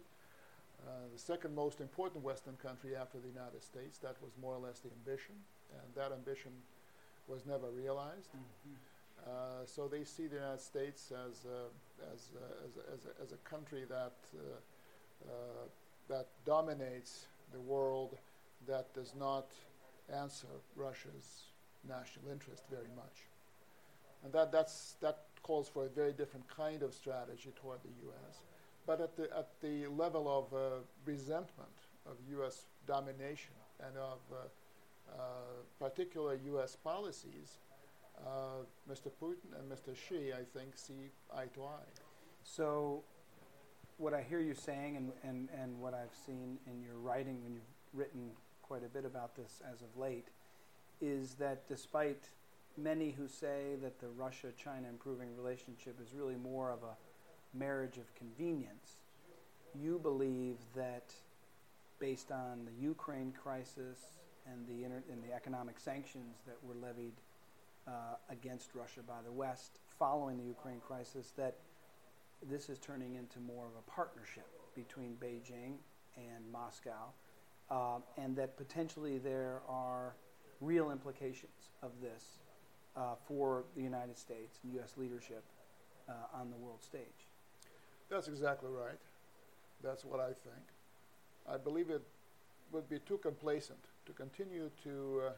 Uh, 0.87 1.09
the 1.13 1.19
second 1.19 1.55
most 1.55 1.81
important 1.81 2.25
Western 2.25 2.57
country 2.57 2.97
after 2.97 3.19
the 3.19 3.29
United 3.29 3.63
States. 3.63 3.99
That 3.99 4.17
was 4.21 4.33
more 4.41 4.55
or 4.55 4.59
less 4.59 4.81
the 4.81 4.91
ambition, 4.91 5.35
and 5.73 5.95
that 5.95 6.13
ambition 6.13 6.53
was 7.29 7.47
never 7.47 7.71
realized. 7.71 8.31
Mm-hmm. 8.35 8.92
Uh, 9.27 9.65
so 9.65 9.87
they 9.87 10.03
see 10.03 10.27
the 10.27 10.35
United 10.37 10.61
States 10.61 11.13
as 11.13 11.47
uh, 11.47 11.69
as, 12.13 12.31
uh, 12.35 12.67
as, 12.67 12.99
as, 12.99 13.07
a, 13.07 13.23
as, 13.23 13.33
a, 13.33 13.37
country 13.49 13.85
that 13.89 14.17
uh, 14.35 15.31
that 16.09 16.27
dominates 16.45 17.27
the 17.53 17.61
world, 17.61 18.19
that 18.67 18.93
does 18.95 19.15
not 19.17 19.47
answer 20.13 20.49
Russia's 20.75 21.45
national 21.89 22.33
interest 22.33 22.65
very 22.69 22.91
much, 22.97 23.29
and 24.25 24.33
that 24.33 24.51
that's 24.51 24.97
that 25.01 25.27
calls 25.45 25.69
for 25.69 25.87
a 25.87 25.89
very 25.89 26.13
different 26.13 26.49
kind 26.49 26.83
of 26.83 26.93
strategy 26.93 27.53
toward 27.55 27.79
the 27.85 27.95
U.S. 28.07 28.41
But 28.87 29.01
at 29.01 29.17
the 29.17 29.25
at 29.37 29.51
the 29.61 29.87
level 29.87 30.27
of 30.29 30.53
uh, 30.53 30.81
resentment 31.05 31.79
of 32.07 32.17
U.S. 32.31 32.65
domination 32.89 33.55
and 33.87 33.97
of 33.97 34.19
particular 35.79 36.39
U.S. 36.47 36.75
policies, 36.75 37.59
uh, 38.19 38.62
Mr. 38.93 39.11
Putin 39.23 39.59
and 39.59 39.73
Mr. 39.73 39.97
Xi, 39.97 40.35
I 40.35 40.45
think, 40.57 40.77
see 40.77 41.09
eye 41.35 41.47
to 41.55 41.65
eye. 41.65 41.89
So, 42.45 43.03
what 43.97 44.13
I 44.13 44.21
hear 44.21 44.41
you 44.41 44.53
saying, 44.53 44.97
and, 44.97 45.13
and, 45.23 45.49
and 45.59 45.81
what 45.81 45.95
I've 45.95 46.15
seen 46.27 46.59
in 46.67 46.83
your 46.83 46.97
writing 46.97 47.43
when 47.43 47.55
you've 47.55 47.63
written 47.95 48.33
quite 48.61 48.85
a 48.85 48.89
bit 48.89 49.07
about 49.07 49.35
this 49.35 49.63
as 49.73 49.81
of 49.81 49.97
late, 49.97 50.29
is 51.01 51.35
that 51.35 51.67
despite 51.69 52.29
many 52.77 53.13
who 53.13 53.29
say 53.29 53.77
that 53.81 53.99
the 53.99 54.09
Russia 54.09 54.49
China 54.63 54.89
improving 54.89 55.35
relationship 55.37 55.99
is 56.03 56.13
really 56.15 56.37
more 56.37 56.71
of 56.71 56.81
a 56.83 57.57
marriage 57.57 57.97
of 57.97 58.15
convenience, 58.15 58.97
you 59.75 59.99
believe 60.03 60.57
that 60.77 61.15
based 61.99 62.31
on 62.31 62.67
the 62.67 62.83
Ukraine 62.83 63.33
crisis 63.43 63.99
and 64.47 64.67
the, 64.67 64.85
inter- 64.85 65.05
and 65.11 65.23
the 65.23 65.33
economic 65.33 65.81
sanctions 65.81 66.37
that 66.47 66.57
were 66.63 66.75
levied 66.75 67.15
uh, 67.87 68.17
against 68.31 68.75
Russia 68.75 69.01
by 69.07 69.21
the 69.25 69.33
West 69.33 69.81
following 69.99 70.37
the 70.37 70.45
Ukraine 70.45 70.81
crisis, 70.81 71.33
that 71.37 71.57
this 72.49 72.69
is 72.69 72.79
turning 72.79 73.15
into 73.15 73.39
more 73.41 73.67
of 73.67 73.73
a 73.79 73.91
partnership 73.91 74.47
between 74.75 75.17
Beijing 75.23 75.75
and 76.17 76.51
Moscow, 76.51 77.13
uh, 77.71 77.99
and 78.17 78.37
that 78.37 78.57
potentially 78.57 79.19
there 79.19 79.61
are 79.69 80.15
real 80.61 80.91
implications 80.91 81.71
of 81.83 81.91
this 82.01 82.39
uh, 82.97 83.15
for 83.27 83.65
the 83.77 83.83
United 83.83 84.19
States 84.19 84.59
and 84.63 84.73
U.S. 84.75 84.95
leadership 84.97 85.45
uh, 86.09 86.13
on 86.35 86.51
the 86.51 86.57
world 86.57 86.83
stage. 86.83 87.27
That's 88.11 88.29
exactly 88.29 88.71
right. 88.71 88.99
That's 89.83 90.05
what 90.05 90.21
I 90.21 90.29
think. 90.29 90.67
I 91.49 91.57
believe 91.57 91.91
it 91.91 92.03
would 92.71 92.89
be 92.89 92.99
too 93.01 93.19
complacent 93.19 93.79
to 94.07 94.13
continue 94.13 94.71
to 94.85 95.23
uh, 95.27 95.31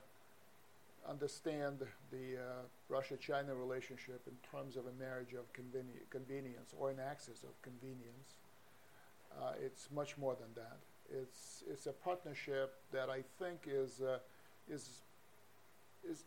understand 1.08 1.78
the 2.10 2.36
uh, 2.36 2.40
Russia-China 2.88 3.54
relationship 3.54 4.22
in 4.26 4.34
terms 4.50 4.76
of 4.76 4.86
a 4.86 4.92
marriage 4.98 5.34
of 5.34 5.52
conveni- 5.52 6.08
convenience 6.10 6.72
or 6.78 6.90
an 6.90 6.98
axis 7.00 7.42
of 7.42 7.60
convenience. 7.62 8.38
Uh, 9.36 9.52
it's 9.60 9.88
much 9.92 10.16
more 10.16 10.36
than 10.36 10.48
that. 10.54 10.78
It's 11.12 11.62
it's 11.68 11.86
a 11.86 11.92
partnership 11.92 12.74
that 12.92 13.10
I 13.10 13.22
think 13.38 13.66
is 13.66 14.00
uh, 14.00 14.18
is 14.68 15.02
is 16.08 16.24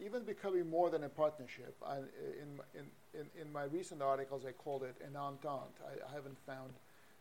even 0.00 0.24
becoming 0.24 0.68
more 0.68 0.90
than 0.90 1.04
a 1.04 1.08
partnership. 1.08 1.74
I, 1.86 1.98
in, 1.98 2.60
in, 2.74 2.86
in, 3.14 3.26
in 3.40 3.52
my 3.52 3.64
recent 3.64 4.02
articles, 4.02 4.44
I 4.44 4.52
called 4.52 4.82
it 4.82 4.96
an 5.06 5.16
entente. 5.16 5.78
I, 5.86 6.10
I 6.10 6.14
haven't 6.14 6.38
found 6.44 6.72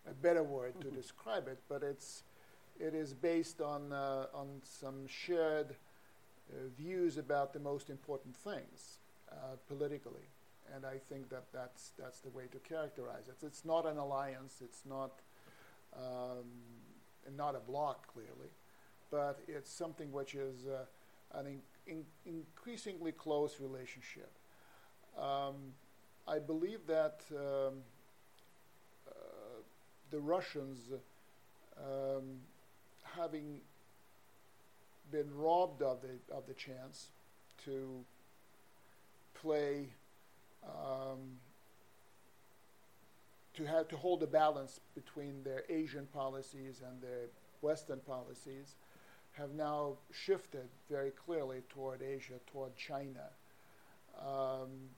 a 0.09 0.13
better 0.13 0.43
word 0.43 0.73
mm-hmm. 0.73 0.89
to 0.89 0.95
describe 0.95 1.47
it, 1.47 1.59
but 1.69 1.83
it's, 1.83 2.23
it 2.79 2.95
is 2.95 3.13
based 3.13 3.61
on, 3.61 3.93
uh, 3.93 4.27
on 4.33 4.47
some 4.63 5.05
shared 5.07 5.75
views 6.77 7.17
about 7.17 7.53
the 7.53 7.59
most 7.59 7.89
important 7.89 8.35
things 8.35 8.99
uh, 9.31 9.55
politically. 9.67 10.27
And 10.73 10.85
I 10.85 10.97
think 11.09 11.29
that 11.29 11.45
that's, 11.53 11.91
that's 11.99 12.19
the 12.19 12.29
way 12.29 12.43
to 12.51 12.57
characterize 12.59 13.27
it. 13.27 13.45
It's 13.45 13.65
not 13.65 13.85
an 13.85 13.97
alliance, 13.97 14.61
it's 14.63 14.83
not, 14.85 15.19
um, 15.95 16.45
not 17.35 17.55
a 17.55 17.59
bloc, 17.59 18.07
clearly, 18.13 18.51
but 19.09 19.39
it's 19.47 19.71
something 19.71 20.11
which 20.11 20.35
is 20.35 20.65
uh, 20.65 20.85
an 21.37 21.61
in, 21.87 22.05
increasingly 22.25 23.11
close 23.11 23.59
relationship. 23.59 24.31
Um, 25.17 25.73
I 26.27 26.39
believe 26.39 26.87
that 26.87 27.21
um, 27.31 27.79
uh, 29.07 29.11
the 30.09 30.19
Russians, 30.19 30.79
um, 31.77 32.39
having 33.03 33.59
been 35.11 35.33
robbed 35.35 35.81
of 35.81 35.99
the 36.01 36.33
of 36.33 36.47
the 36.47 36.53
chance 36.53 37.07
to 37.65 38.03
play, 39.33 39.87
um, 40.63 41.37
to 43.55 43.65
have 43.65 43.87
to 43.89 43.97
hold 43.97 44.23
a 44.23 44.27
balance 44.27 44.79
between 44.95 45.43
their 45.43 45.63
Asian 45.69 46.07
policies 46.07 46.81
and 46.87 47.01
their 47.01 47.27
Western 47.61 47.99
policies, 47.99 48.75
have 49.33 49.53
now 49.53 49.93
shifted 50.11 50.67
very 50.89 51.11
clearly 51.11 51.61
toward 51.69 52.01
Asia, 52.01 52.39
toward 52.51 52.75
China. 52.75 53.29
Um, 54.19 54.89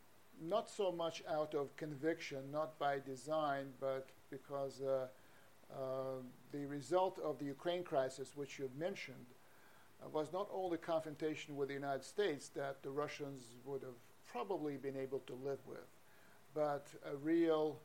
not 0.41 0.69
so 0.69 0.91
much 0.91 1.23
out 1.30 1.54
of 1.54 1.76
conviction, 1.78 2.39
not 2.52 2.78
by 2.80 2.99
design, 2.99 3.67
but 3.80 4.08
because 4.30 4.82
uh, 4.82 5.08
uh, 5.71 6.21
the 6.52 6.65
result 6.65 7.19
of 7.23 7.38
the 7.39 7.45
Ukraine 7.45 7.84
crisis, 7.84 8.32
which 8.36 8.60
you've 8.60 8.76
mentioned, 8.76 9.26
was 10.12 10.34
not 10.34 10.50
only 10.54 10.78
confrontation 10.78 11.56
with 11.56 11.68
the 11.70 11.74
United 11.74 12.04
States 12.04 12.50
that 12.50 12.82
the 12.84 12.89
Russians 12.89 13.44
would 13.66 13.82
have 13.82 14.00
probably 14.32 14.78
been 14.78 14.98
able 14.98 15.20
to 15.28 15.34
live 15.46 15.60
with, 15.68 15.88
but 16.54 16.88
a 17.12 17.16
real 17.16 17.78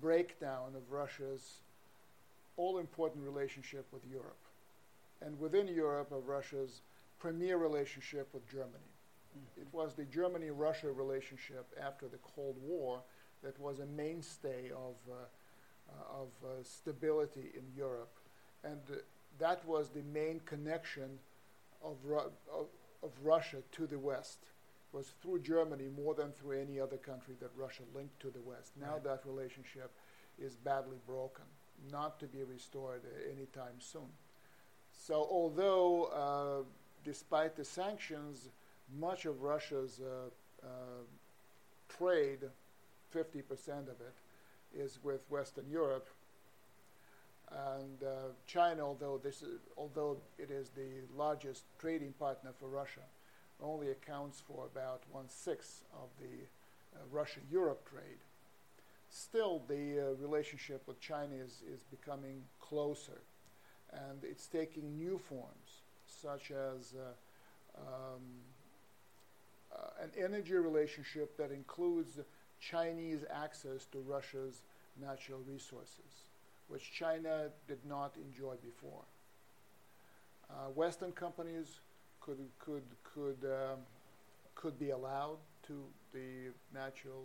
breakdown 0.00 0.74
of 0.74 0.90
Russia's 0.90 1.58
all 2.56 2.78
important 2.78 3.24
relationship 3.24 3.86
with 3.92 4.02
Europe 4.10 4.36
and 5.20 5.38
within 5.40 5.68
Europe 5.68 6.12
of 6.12 6.28
Russia's 6.28 6.80
premier 7.18 7.56
relationship 7.56 8.28
with 8.32 8.48
Germany. 8.50 8.92
Mm-hmm. 9.36 9.62
It 9.62 9.68
was 9.72 9.94
the 9.94 10.04
Germany 10.04 10.50
Russia 10.50 10.90
relationship 10.90 11.66
after 11.80 12.06
the 12.06 12.18
Cold 12.34 12.56
War 12.62 13.00
that 13.42 13.58
was 13.60 13.80
a 13.80 13.86
mainstay 13.86 14.70
of, 14.70 14.94
uh, 15.10 15.14
uh, 15.88 16.22
of 16.22 16.28
uh, 16.44 16.62
stability 16.62 17.50
in 17.54 17.64
Europe. 17.76 18.14
And 18.62 18.80
uh, 18.90 18.96
that 19.38 19.66
was 19.66 19.88
the 19.88 20.02
main 20.12 20.40
connection 20.46 21.18
of, 21.84 21.96
Ru- 22.04 22.32
of, 22.52 22.66
of, 23.02 23.10
Russia 23.22 23.58
to 23.72 23.86
the 23.86 23.98
West. 23.98 24.38
Was 24.92 25.12
through 25.20 25.40
Germany 25.40 25.88
more 25.94 26.14
than 26.14 26.30
through 26.30 26.60
any 26.60 26.78
other 26.78 26.96
country 26.96 27.34
that 27.40 27.50
Russia 27.56 27.82
linked 27.94 28.20
to 28.20 28.30
the 28.30 28.40
West. 28.40 28.72
Now 28.80 28.92
right. 28.92 29.04
that 29.04 29.22
relationship 29.24 29.90
is 30.38 30.54
badly 30.54 30.98
broken, 31.04 31.44
not 31.90 32.20
to 32.20 32.26
be 32.26 32.44
restored 32.44 33.02
anytime 33.28 33.80
soon. 33.80 34.08
So 34.92 35.26
although, 35.28 36.04
uh, 36.04 36.64
despite 37.04 37.56
the 37.56 37.64
sanctions, 37.64 38.50
much 38.98 39.26
of 39.26 39.42
Russia's 39.42 40.00
uh, 40.00 40.64
uh, 40.64 40.68
trade, 41.88 42.40
50% 43.14 43.88
of 43.88 44.00
it, 44.00 44.14
is 44.74 44.98
with 45.02 45.24
Western 45.30 45.68
Europe. 45.68 46.08
And 47.76 48.02
uh, 48.02 48.32
China, 48.46 48.82
although, 48.86 49.20
this 49.22 49.42
is, 49.42 49.60
although 49.76 50.18
it 50.38 50.50
is 50.50 50.70
the 50.70 51.06
largest 51.16 51.64
trading 51.78 52.12
partner 52.18 52.50
for 52.58 52.68
Russia, 52.68 53.06
only 53.62 53.90
accounts 53.90 54.42
for 54.46 54.66
about 54.66 55.02
one 55.10 55.28
sixth 55.28 55.84
of 55.92 56.08
the 56.20 56.46
uh, 56.96 57.02
Russia 57.12 57.40
Europe 57.50 57.88
trade. 57.88 58.18
Still, 59.08 59.62
the 59.68 60.00
uh, 60.00 60.14
relationship 60.20 60.82
with 60.86 61.00
China 61.00 61.34
is, 61.34 61.62
is 61.72 61.84
becoming 61.84 62.42
closer 62.60 63.20
and 63.92 64.24
it's 64.24 64.46
taking 64.46 64.96
new 64.96 65.18
forms, 65.18 65.82
such 66.06 66.50
as 66.50 66.94
uh, 66.94 67.80
um, 67.80 68.22
uh, 69.72 70.02
an 70.02 70.10
energy 70.18 70.54
relationship 70.54 71.36
that 71.36 71.50
includes 71.50 72.18
Chinese 72.60 73.24
access 73.32 73.84
to 73.86 73.98
Russia's 73.98 74.62
natural 75.00 75.40
resources, 75.46 76.24
which 76.68 76.92
China 76.92 77.50
did 77.68 77.84
not 77.86 78.16
enjoy 78.16 78.54
before. 78.62 79.04
Uh, 80.50 80.68
Western 80.74 81.12
companies 81.12 81.80
could 82.20 82.38
could 82.58 82.84
could 83.02 83.44
um, 83.44 83.78
could 84.54 84.78
be 84.78 84.90
allowed 84.90 85.38
to 85.66 85.84
the 86.12 86.52
natural 86.72 87.24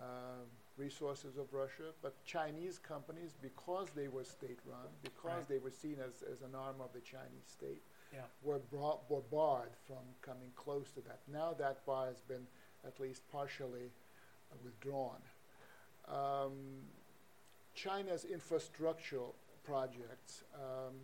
uh, 0.00 0.44
resources 0.76 1.36
of 1.36 1.52
Russia, 1.52 1.92
but 2.02 2.14
Chinese 2.24 2.78
companies, 2.78 3.36
because 3.42 3.88
they 3.94 4.08
were 4.08 4.24
state-run, 4.24 4.88
because 5.02 5.24
right. 5.24 5.48
they 5.48 5.58
were 5.58 5.70
seen 5.70 5.96
as, 6.04 6.22
as 6.32 6.40
an 6.40 6.54
arm 6.54 6.76
of 6.80 6.92
the 6.94 7.00
Chinese 7.00 7.46
state, 7.46 7.82
yeah. 8.12 8.20
were, 8.42 8.58
brought, 8.58 9.00
were 9.10 9.20
barred 9.30 9.76
from 9.86 10.02
coming 10.22 10.50
close 10.56 10.90
to 10.92 11.00
that. 11.02 11.20
Now 11.30 11.54
that 11.58 11.84
bar 11.84 12.06
has 12.06 12.22
been 12.22 12.46
at 12.86 12.98
least 12.98 13.22
partially 13.30 13.90
withdrawn. 14.64 15.20
Um, 16.08 16.52
China's 17.74 18.24
infrastructure 18.24 19.20
projects, 19.64 20.44
um, 20.54 20.94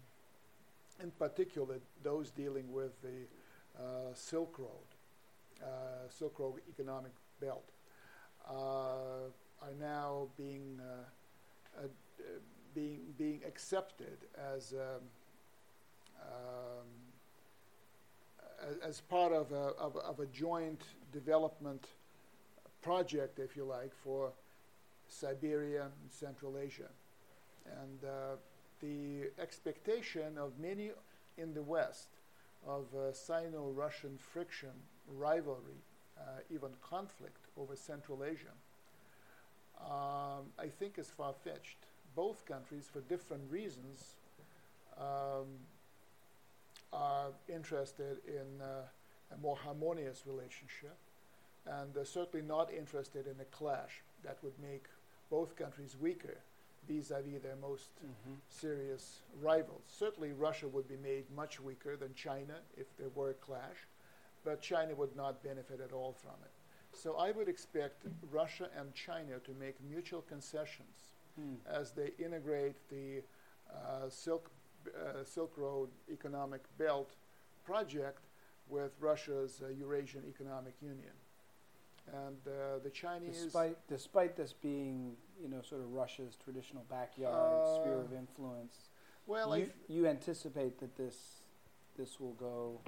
in 1.02 1.10
particular 1.12 1.76
those 2.02 2.30
dealing 2.30 2.72
with 2.72 2.92
the 3.02 3.26
uh, 3.78 4.14
Silk 4.14 4.58
Road, 4.58 4.68
uh, 5.62 6.08
Silk 6.08 6.38
Road 6.38 6.60
economic 6.68 7.12
belt, 7.40 7.70
uh, 8.48 9.28
are 9.62 9.74
now 9.80 10.28
being 10.36 10.80
uh, 10.80 11.86
being 12.74 13.00
being 13.16 13.40
accepted 13.46 14.18
as 14.56 14.72
um, 14.72 15.02
um, 16.22 16.86
as 18.82 19.00
part 19.02 19.32
of 19.32 19.52
a, 19.52 19.72
of, 19.78 19.96
of 19.96 20.20
a 20.20 20.26
joint 20.26 20.82
development 21.12 21.86
project, 22.82 23.38
if 23.38 23.56
you 23.56 23.64
like, 23.64 23.94
for 23.94 24.32
Siberia 25.08 25.82
and 25.82 26.10
Central 26.10 26.58
Asia. 26.58 26.90
And 27.66 28.04
uh, 28.04 28.36
the 28.80 29.30
expectation 29.40 30.38
of 30.38 30.58
many 30.58 30.90
in 31.36 31.54
the 31.54 31.62
West 31.62 32.08
of 32.66 32.86
uh, 32.94 33.12
Sino 33.12 33.70
Russian 33.74 34.18
friction, 34.18 34.70
rivalry, 35.16 35.82
uh, 36.18 36.40
even 36.52 36.70
conflict 36.82 37.46
over 37.56 37.76
Central 37.76 38.24
Asia, 38.24 38.54
um, 39.80 40.46
I 40.58 40.66
think 40.66 40.98
is 40.98 41.08
far 41.08 41.32
fetched. 41.32 41.78
Both 42.16 42.44
countries, 42.46 42.88
for 42.92 43.00
different 43.02 43.42
reasons, 43.50 44.16
um, 44.98 45.46
are 46.92 47.28
interested 47.48 48.18
in 48.26 48.60
uh, 48.60 48.82
a 49.32 49.38
more 49.38 49.56
harmonious 49.56 50.24
relationship 50.26 50.96
and 51.66 51.96
uh, 51.96 52.04
certainly 52.04 52.44
not 52.44 52.72
interested 52.72 53.26
in 53.26 53.40
a 53.40 53.44
clash 53.44 54.02
that 54.24 54.38
would 54.42 54.58
make 54.60 54.86
both 55.30 55.56
countries 55.56 55.96
weaker 56.00 56.38
vis-a-vis 56.88 57.42
their 57.42 57.56
most 57.56 57.90
mm-hmm. 57.96 58.34
serious 58.48 59.20
rivals. 59.42 59.82
Certainly 59.86 60.32
Russia 60.32 60.68
would 60.68 60.88
be 60.88 60.96
made 60.96 61.24
much 61.34 61.60
weaker 61.60 61.96
than 61.96 62.14
China 62.14 62.54
if 62.76 62.86
there 62.96 63.10
were 63.14 63.30
a 63.30 63.34
clash, 63.34 63.86
but 64.44 64.62
China 64.62 64.94
would 64.94 65.14
not 65.14 65.42
benefit 65.42 65.80
at 65.80 65.92
all 65.92 66.12
from 66.12 66.34
it. 66.42 66.50
So 66.92 67.16
I 67.16 67.30
would 67.32 67.48
expect 67.48 68.04
Russia 68.30 68.68
and 68.76 68.94
China 68.94 69.38
to 69.44 69.52
make 69.60 69.76
mutual 69.88 70.22
concessions 70.22 71.12
mm. 71.38 71.56
as 71.70 71.92
they 71.92 72.12
integrate 72.18 72.76
the 72.88 73.22
uh, 73.70 74.08
Silk 74.08 74.50
uh, 74.86 75.22
Silk 75.24 75.52
Road 75.56 75.90
Economic 76.10 76.62
Belt 76.78 77.10
project 77.64 78.22
with 78.68 78.92
Russia's 79.00 79.60
uh, 79.62 79.68
Eurasian 79.68 80.22
Economic 80.26 80.74
Union. 80.80 81.12
And 82.12 82.36
uh, 82.46 82.78
the 82.82 82.90
Chinese. 82.90 83.42
Despite, 83.44 83.76
despite 83.88 84.36
this 84.36 84.52
being, 84.52 85.16
you 85.40 85.48
know, 85.48 85.60
sort 85.62 85.80
of 85.80 85.92
Russia's 85.92 86.36
traditional 86.42 86.84
backyard 86.90 87.82
sphere 87.82 88.00
of 88.00 88.12
influence, 88.12 88.90
well, 89.26 89.56
you, 89.56 89.70
you 89.88 90.06
anticipate 90.06 90.78
that 90.80 90.96
this 90.96 91.42
this 91.96 92.18
will 92.20 92.34
go. 92.34 92.80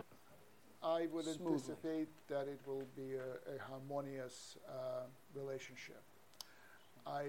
I 0.82 1.08
would 1.12 1.26
smoothly. 1.26 1.52
anticipate 1.52 2.08
that 2.28 2.48
it 2.48 2.60
will 2.66 2.86
be 2.96 3.14
a, 3.14 3.54
a 3.54 3.58
harmonious 3.68 4.56
uh, 4.66 5.02
relationship. 5.34 6.02
I 7.06 7.24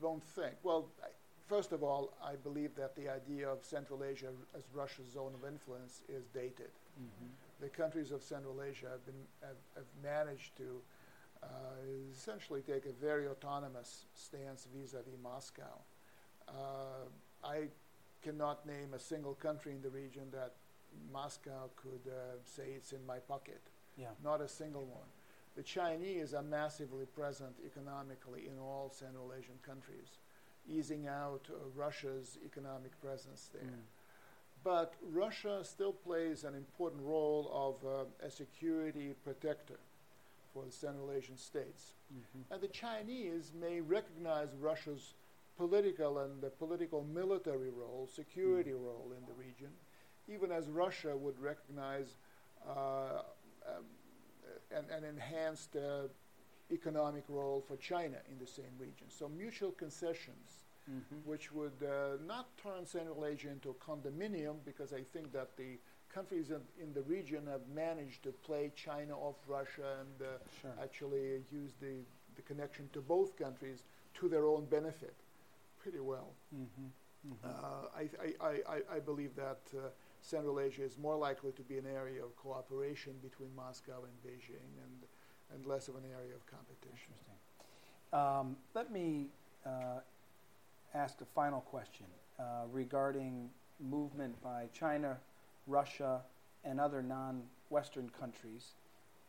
don't 0.00 0.22
think. 0.22 0.54
Well, 0.62 0.88
I, 1.02 1.08
First 1.52 1.72
of 1.72 1.82
all, 1.82 2.14
I 2.24 2.36
believe 2.36 2.74
that 2.76 2.96
the 2.96 3.10
idea 3.10 3.46
of 3.46 3.62
Central 3.62 4.02
Asia 4.04 4.28
as 4.56 4.62
Russia's 4.72 5.08
zone 5.12 5.32
of 5.34 5.46
influence 5.46 6.00
is 6.08 6.24
dated. 6.32 6.72
Mm-hmm. 6.98 7.28
The 7.62 7.68
countries 7.68 8.10
of 8.10 8.22
Central 8.22 8.60
Asia 8.60 8.88
have, 8.90 9.06
been, 9.06 9.22
have, 9.40 9.56
have 9.76 9.84
managed 10.02 10.56
to 10.56 10.80
uh, 11.42 11.46
essentially 12.12 12.60
take 12.60 12.86
a 12.86 12.92
very 13.00 13.28
autonomous 13.28 14.06
stance 14.14 14.66
vis-a-vis 14.74 15.14
Moscow. 15.22 15.78
Uh, 16.48 17.06
I 17.44 17.68
cannot 18.20 18.66
name 18.66 18.94
a 18.94 18.98
single 18.98 19.34
country 19.34 19.72
in 19.72 19.80
the 19.80 19.90
region 19.90 20.24
that 20.32 20.54
Moscow 21.12 21.70
could 21.76 22.10
uh, 22.10 22.36
say 22.44 22.64
it's 22.74 22.92
in 22.92 23.06
my 23.06 23.18
pocket. 23.18 23.60
Yeah. 23.96 24.08
Not 24.24 24.40
a 24.40 24.48
single 24.48 24.84
one. 24.84 25.08
The 25.54 25.62
Chinese 25.62 26.34
are 26.34 26.42
massively 26.42 27.06
present 27.06 27.54
economically 27.64 28.48
in 28.50 28.58
all 28.58 28.90
Central 28.92 29.32
Asian 29.38 29.58
countries 29.64 30.18
easing 30.68 31.06
out 31.06 31.48
Russia's 31.74 32.38
economic 32.44 33.00
presence 33.00 33.50
there. 33.52 33.62
Mm. 33.62 33.82
But 34.64 34.94
Russia 35.10 35.60
still 35.62 35.92
plays 35.92 36.44
an 36.44 36.54
important 36.54 37.02
role 37.02 37.50
of 37.52 37.86
uh, 37.86 38.26
a 38.26 38.30
security 38.30 39.14
protector 39.24 39.78
for 40.54 40.64
the 40.64 40.70
Central 40.70 41.10
Asian 41.10 41.36
states. 41.36 41.94
Mm-hmm. 42.12 42.52
And 42.52 42.62
the 42.62 42.68
Chinese 42.68 43.52
may 43.58 43.80
recognize 43.80 44.48
Russia's 44.60 45.14
political 45.56 46.18
and 46.18 46.42
the 46.42 46.50
political 46.50 47.04
military 47.04 47.70
role, 47.70 48.08
security 48.12 48.70
mm. 48.70 48.84
role 48.84 49.12
in 49.16 49.24
the 49.26 49.32
region, 49.34 49.68
even 50.28 50.50
as 50.50 50.68
Russia 50.68 51.16
would 51.16 51.38
recognize 51.38 52.16
uh, 52.68 53.22
um, 53.66 53.84
an, 54.70 54.84
an, 54.90 55.04
enhanced 55.04 55.76
uh, 55.76 56.08
economic 56.70 57.24
role 57.28 57.62
for 57.66 57.76
China 57.76 58.16
in 58.30 58.38
the 58.38 58.46
same 58.46 58.72
region. 58.78 59.06
So 59.08 59.28
mutual 59.28 59.72
concessions, 59.72 60.61
mm-hmm. 60.90 61.16
which 61.24 61.52
would 61.52 61.82
uh, 61.82 62.16
not 62.26 62.48
turn 62.62 62.86
Central 62.86 63.24
Asia 63.24 63.50
into 63.50 63.70
a 63.70 63.74
condominium, 63.74 64.56
because 64.64 64.92
I 64.92 65.02
think 65.12 65.32
that 65.32 65.56
the 65.56 65.78
countries 66.12 66.50
in, 66.50 66.60
in 66.80 66.92
the 66.92 67.02
region 67.02 67.46
have 67.46 67.62
managed 67.74 68.22
to 68.24 68.30
play 68.30 68.70
China 68.76 69.16
off 69.16 69.36
Russia 69.46 69.96
and 70.00 70.28
uh, 70.28 70.32
sure. 70.60 70.70
actually 70.82 71.42
use 71.50 71.72
the, 71.80 72.04
the 72.36 72.42
connection 72.42 72.88
to 72.92 73.00
both 73.00 73.36
countries 73.36 73.84
to 74.14 74.28
their 74.28 74.46
own 74.46 74.66
benefit 74.66 75.14
pretty 75.82 76.00
well. 76.00 76.28
Mm-hmm. 76.54 77.32
Mm-hmm. 77.32 77.48
Uh, 77.48 77.88
I, 77.96 78.44
I, 78.44 78.74
I, 78.74 78.96
I, 78.96 78.98
believe 78.98 79.36
that 79.36 79.60
uh, 79.76 79.88
Central 80.22 80.58
Asia 80.58 80.82
is 80.82 80.98
more 80.98 81.16
likely 81.16 81.52
to 81.52 81.62
be 81.62 81.78
an 81.78 81.86
area 81.86 82.22
of 82.22 82.34
cooperation 82.34 83.12
between 83.22 83.54
Moscow 83.54 84.02
and 84.02 84.12
Beijing 84.26 84.82
and 84.82 85.06
and 85.54 85.66
less 85.66 85.88
of 85.88 85.96
an 85.96 86.04
area 86.04 86.34
of 86.34 86.44
competition. 86.46 87.12
Interesting. 87.20 88.12
Um, 88.12 88.56
let 88.74 88.92
me 88.92 89.28
uh, 89.64 90.00
ask 90.94 91.20
a 91.20 91.24
final 91.34 91.60
question 91.60 92.06
uh, 92.38 92.64
regarding 92.70 93.50
movement 93.80 94.40
by 94.42 94.68
China, 94.72 95.18
Russia, 95.66 96.20
and 96.64 96.80
other 96.80 97.02
non-Western 97.02 98.10
countries 98.18 98.72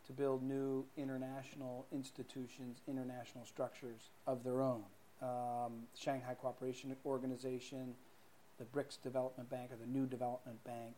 to 0.06 0.14
build 0.14 0.44
new 0.44 0.86
international 0.98 1.86
institutions, 1.92 2.82
international 2.88 3.46
structures 3.46 4.10
of 4.28 4.44
their 4.44 4.62
own. 4.62 4.84
Um, 5.22 5.84
Shanghai 5.98 6.36
Cooperation 6.40 6.96
Organization, 7.06 7.96
the 8.60 8.66
BRICS 8.66 9.02
Development 9.02 9.50
Bank, 9.50 9.72
or 9.72 9.78
the 9.78 9.88
New 9.88 10.06
Development 10.06 10.62
Bank, 10.66 10.96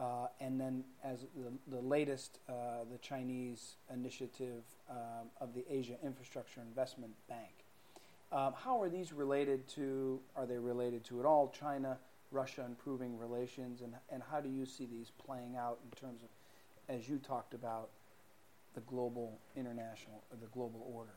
uh, 0.00 0.26
and 0.40 0.60
then, 0.60 0.82
as 1.04 1.20
the, 1.36 1.76
the 1.76 1.80
latest, 1.80 2.40
uh, 2.48 2.52
the 2.90 2.98
Chinese 2.98 3.76
initiative 3.92 4.64
um, 4.90 5.28
of 5.40 5.54
the 5.54 5.64
Asia 5.70 5.94
Infrastructure 6.02 6.60
Investment 6.60 7.12
Bank. 7.28 7.61
Um, 8.32 8.54
how 8.56 8.80
are 8.80 8.88
these 8.88 9.12
related 9.12 9.68
to? 9.74 10.20
Are 10.34 10.46
they 10.46 10.58
related 10.58 11.04
to 11.04 11.20
at 11.20 11.26
all 11.26 11.54
China, 11.58 11.98
Russia 12.30 12.64
improving 12.66 13.18
relations, 13.18 13.82
and 13.82 13.94
and 14.10 14.22
how 14.30 14.40
do 14.40 14.48
you 14.48 14.64
see 14.64 14.86
these 14.86 15.10
playing 15.24 15.56
out 15.56 15.78
in 15.84 15.90
terms 16.00 16.22
of, 16.22 16.28
as 16.94 17.08
you 17.08 17.18
talked 17.18 17.52
about, 17.52 17.90
the 18.74 18.80
global 18.80 19.38
international 19.54 20.24
or 20.30 20.38
the 20.40 20.46
global 20.46 20.90
order? 20.94 21.12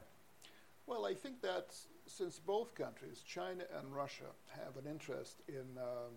Well, 0.87 1.05
I 1.05 1.13
think 1.13 1.41
that 1.41 1.73
since 2.05 2.37
both 2.37 2.75
countries, 2.75 3.23
China 3.25 3.63
and 3.79 3.95
Russia, 3.95 4.25
have 4.49 4.75
an 4.75 4.89
interest 4.89 5.37
in 5.47 5.77
um, 5.77 6.11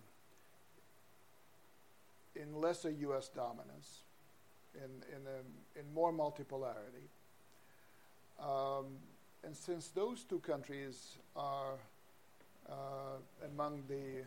in 2.35 2.61
lesser 2.61 2.91
U.S. 2.91 3.29
dominance, 3.29 4.01
in, 4.75 4.91
in, 5.15 5.23
a, 5.27 5.79
in 5.79 5.93
more 5.95 6.13
multipolarity. 6.13 7.09
Um, 8.41 8.87
and 9.44 9.57
since 9.57 9.88
those 9.88 10.24
two 10.24 10.40
countries 10.40 11.16
are 11.37 11.74
uh, 12.68 13.16
among 13.46 13.83
the 13.88 14.22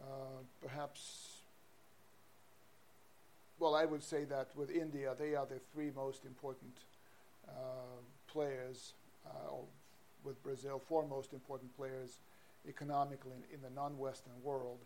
uh, 0.00 0.42
perhaps, 0.60 1.42
well, 3.58 3.74
I 3.74 3.84
would 3.84 4.02
say 4.02 4.24
that 4.24 4.48
with 4.54 4.70
India, 4.70 5.14
they 5.18 5.34
are 5.34 5.46
the 5.46 5.60
three 5.72 5.90
most 5.94 6.24
important 6.24 6.76
uh, 7.48 7.52
players, 8.26 8.94
uh, 9.26 9.50
or 9.50 9.64
with 10.24 10.42
Brazil, 10.42 10.82
four 10.88 11.06
most 11.06 11.32
important 11.32 11.74
players 11.76 12.18
economically 12.68 13.32
in, 13.32 13.56
in 13.56 13.62
the 13.62 13.70
non 13.70 13.96
Western 13.98 14.32
world. 14.42 14.80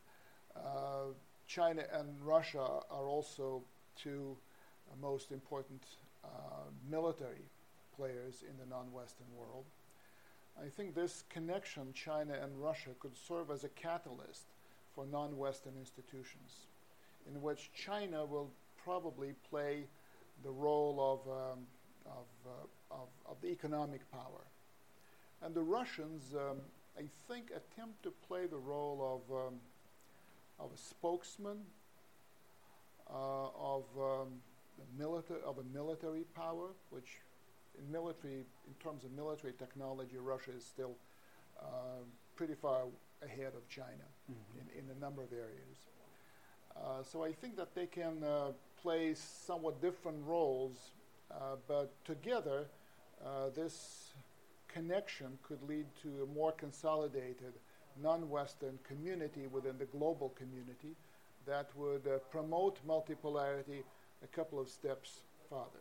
Uh, 0.57 1.15
China 1.47 1.83
and 1.93 2.09
Russia 2.23 2.67
are 2.91 3.07
also 3.09 3.63
two 3.97 4.37
uh, 4.91 4.95
most 5.01 5.33
important 5.33 5.83
military 6.89 7.49
players 8.01 8.43
in 8.49 8.57
the 8.57 8.75
non-Western 8.75 9.27
world. 9.37 9.65
I 10.59 10.69
think 10.69 10.95
this 10.95 11.25
connection, 11.29 11.93
China 11.93 12.33
and 12.43 12.63
Russia, 12.63 12.91
could 12.99 13.15
serve 13.15 13.51
as 13.51 13.63
a 13.63 13.69
catalyst 13.69 14.47
for 14.95 15.05
non-Western 15.05 15.75
institutions, 15.79 16.67
in 17.29 17.43
which 17.43 17.71
China 17.75 18.25
will 18.25 18.51
probably 18.83 19.35
play 19.51 19.85
the 20.43 20.51
role 20.51 20.97
of 20.99 21.31
um, 21.31 21.67
of, 22.07 22.27
uh, 22.47 22.95
of, 22.95 23.09
of, 23.29 23.37
the 23.43 23.49
economic 23.49 24.11
power. 24.11 24.45
And 25.43 25.55
the 25.55 25.63
Russians, 25.63 26.35
um, 26.35 26.57
I 26.99 27.05
think, 27.29 27.51
attempt 27.51 28.03
to 28.05 28.13
play 28.27 28.47
the 28.47 28.57
role 28.57 29.23
of, 29.29 29.37
um, 29.37 29.55
of 30.59 30.71
a 30.75 30.79
spokesman, 30.79 31.59
uh, 33.09 33.49
of, 33.55 33.85
um, 33.99 34.29
milita- 34.99 35.43
of 35.45 35.59
a 35.59 35.65
military 35.75 36.25
power, 36.35 36.69
which 36.89 37.19
in 37.81 37.93
military, 37.93 38.45
in 38.67 38.75
terms 38.83 39.05
of 39.05 39.13
military 39.13 39.53
technology, 39.53 40.17
Russia 40.19 40.53
is 40.57 40.65
still 40.65 40.97
uh, 41.61 42.03
pretty 42.37 42.55
far 42.55 42.83
ahead 43.23 43.53
of 43.57 43.69
China 43.69 44.07
mm-hmm. 44.31 44.79
in, 44.79 44.85
in 44.85 44.97
a 44.97 45.01
number 45.01 45.23
of 45.23 45.33
areas. 45.33 45.79
Uh, 46.77 47.03
so 47.03 47.25
I 47.25 47.33
think 47.33 47.57
that 47.57 47.75
they 47.75 47.87
can 47.87 48.23
uh, 48.23 48.53
play 48.81 49.15
somewhat 49.15 49.83
different 49.83 50.25
roles, 50.25 50.93
uh, 51.31 51.57
but 51.69 51.93
together, 52.05 52.67
uh, 53.25 53.51
this 53.55 54.13
connection 54.69 55.39
could 55.43 55.63
lead 55.69 55.87
to 56.03 56.23
a 56.23 56.35
more 56.35 56.53
consolidated 56.53 57.53
non-Western 58.01 58.79
community 58.87 59.47
within 59.47 59.77
the 59.79 59.85
global 59.87 60.31
community 60.31 60.95
that 61.47 61.69
would 61.77 62.07
uh, 62.07 62.19
promote 62.31 62.79
multipolarity 62.87 63.83
a 64.23 64.27
couple 64.29 64.61
of 64.61 64.69
steps 64.69 65.23
farther. 65.49 65.81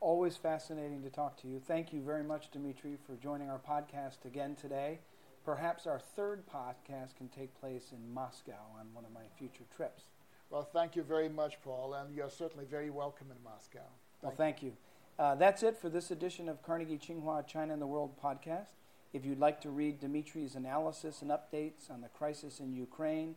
Always 0.00 0.34
fascinating 0.34 1.02
to 1.02 1.10
talk 1.10 1.36
to 1.42 1.46
you. 1.46 1.60
Thank 1.60 1.92
you 1.92 2.00
very 2.00 2.24
much, 2.24 2.50
Dmitry, 2.50 2.96
for 3.06 3.16
joining 3.16 3.50
our 3.50 3.58
podcast 3.58 4.24
again 4.24 4.56
today. 4.56 4.98
Perhaps 5.44 5.86
our 5.86 5.98
third 5.98 6.44
podcast 6.46 7.16
can 7.16 7.28
take 7.28 7.54
place 7.60 7.92
in 7.92 8.14
Moscow 8.14 8.56
on 8.78 8.86
one 8.94 9.04
of 9.04 9.12
my 9.12 9.24
future 9.38 9.64
trips. 9.76 10.04
Well, 10.48 10.62
thank 10.62 10.96
you 10.96 11.02
very 11.02 11.28
much, 11.28 11.60
Paul, 11.62 11.92
and 11.92 12.14
you're 12.14 12.30
certainly 12.30 12.64
very 12.64 12.88
welcome 12.88 13.26
in 13.30 13.36
Moscow. 13.44 13.80
Thank 14.22 14.22
well, 14.22 14.32
thank 14.32 14.62
you. 14.62 14.72
Uh, 15.18 15.34
that's 15.34 15.62
it 15.62 15.76
for 15.76 15.90
this 15.90 16.10
edition 16.10 16.48
of 16.48 16.62
Carnegie 16.62 16.96
Tsinghua 16.96 17.46
China 17.46 17.74
and 17.74 17.82
the 17.82 17.86
World 17.86 18.18
podcast. 18.24 18.72
If 19.12 19.26
you'd 19.26 19.38
like 19.38 19.60
to 19.60 19.68
read 19.68 20.00
Dmitry's 20.00 20.54
analysis 20.54 21.20
and 21.20 21.30
updates 21.30 21.90
on 21.90 22.00
the 22.00 22.08
crisis 22.08 22.58
in 22.58 22.72
Ukraine 22.72 23.34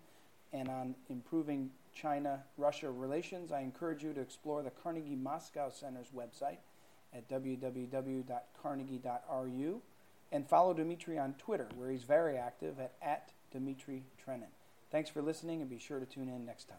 and 0.54 0.70
on 0.70 0.96
improving 1.10 1.72
China 1.94 2.44
Russia 2.58 2.90
relations, 2.90 3.52
I 3.52 3.60
encourage 3.62 4.04
you 4.04 4.14
to 4.14 4.22
explore 4.22 4.64
the 4.64 4.70
Carnegie 4.70 5.16
Moscow 5.16 5.70
Center's 5.70 6.12
website 6.16 6.60
at 7.14 7.28
www.carnegie.ru 7.30 9.82
and 10.32 10.48
follow 10.48 10.74
Dmitry 10.74 11.20
on 11.20 11.34
Twitter, 11.36 11.68
where 11.76 11.92
he's 11.92 12.04
very 12.04 12.38
active 12.38 12.80
at, 12.80 12.94
at 13.02 13.34
Dmitry 13.52 14.06
Trenin. 14.26 14.48
Thanks 14.92 15.10
for 15.10 15.22
listening 15.22 15.60
and 15.62 15.70
be 15.70 15.80
sure 15.80 16.00
to 16.00 16.06
tune 16.06 16.30
in 16.30 16.46
next 16.46 16.70
time. 16.70 16.78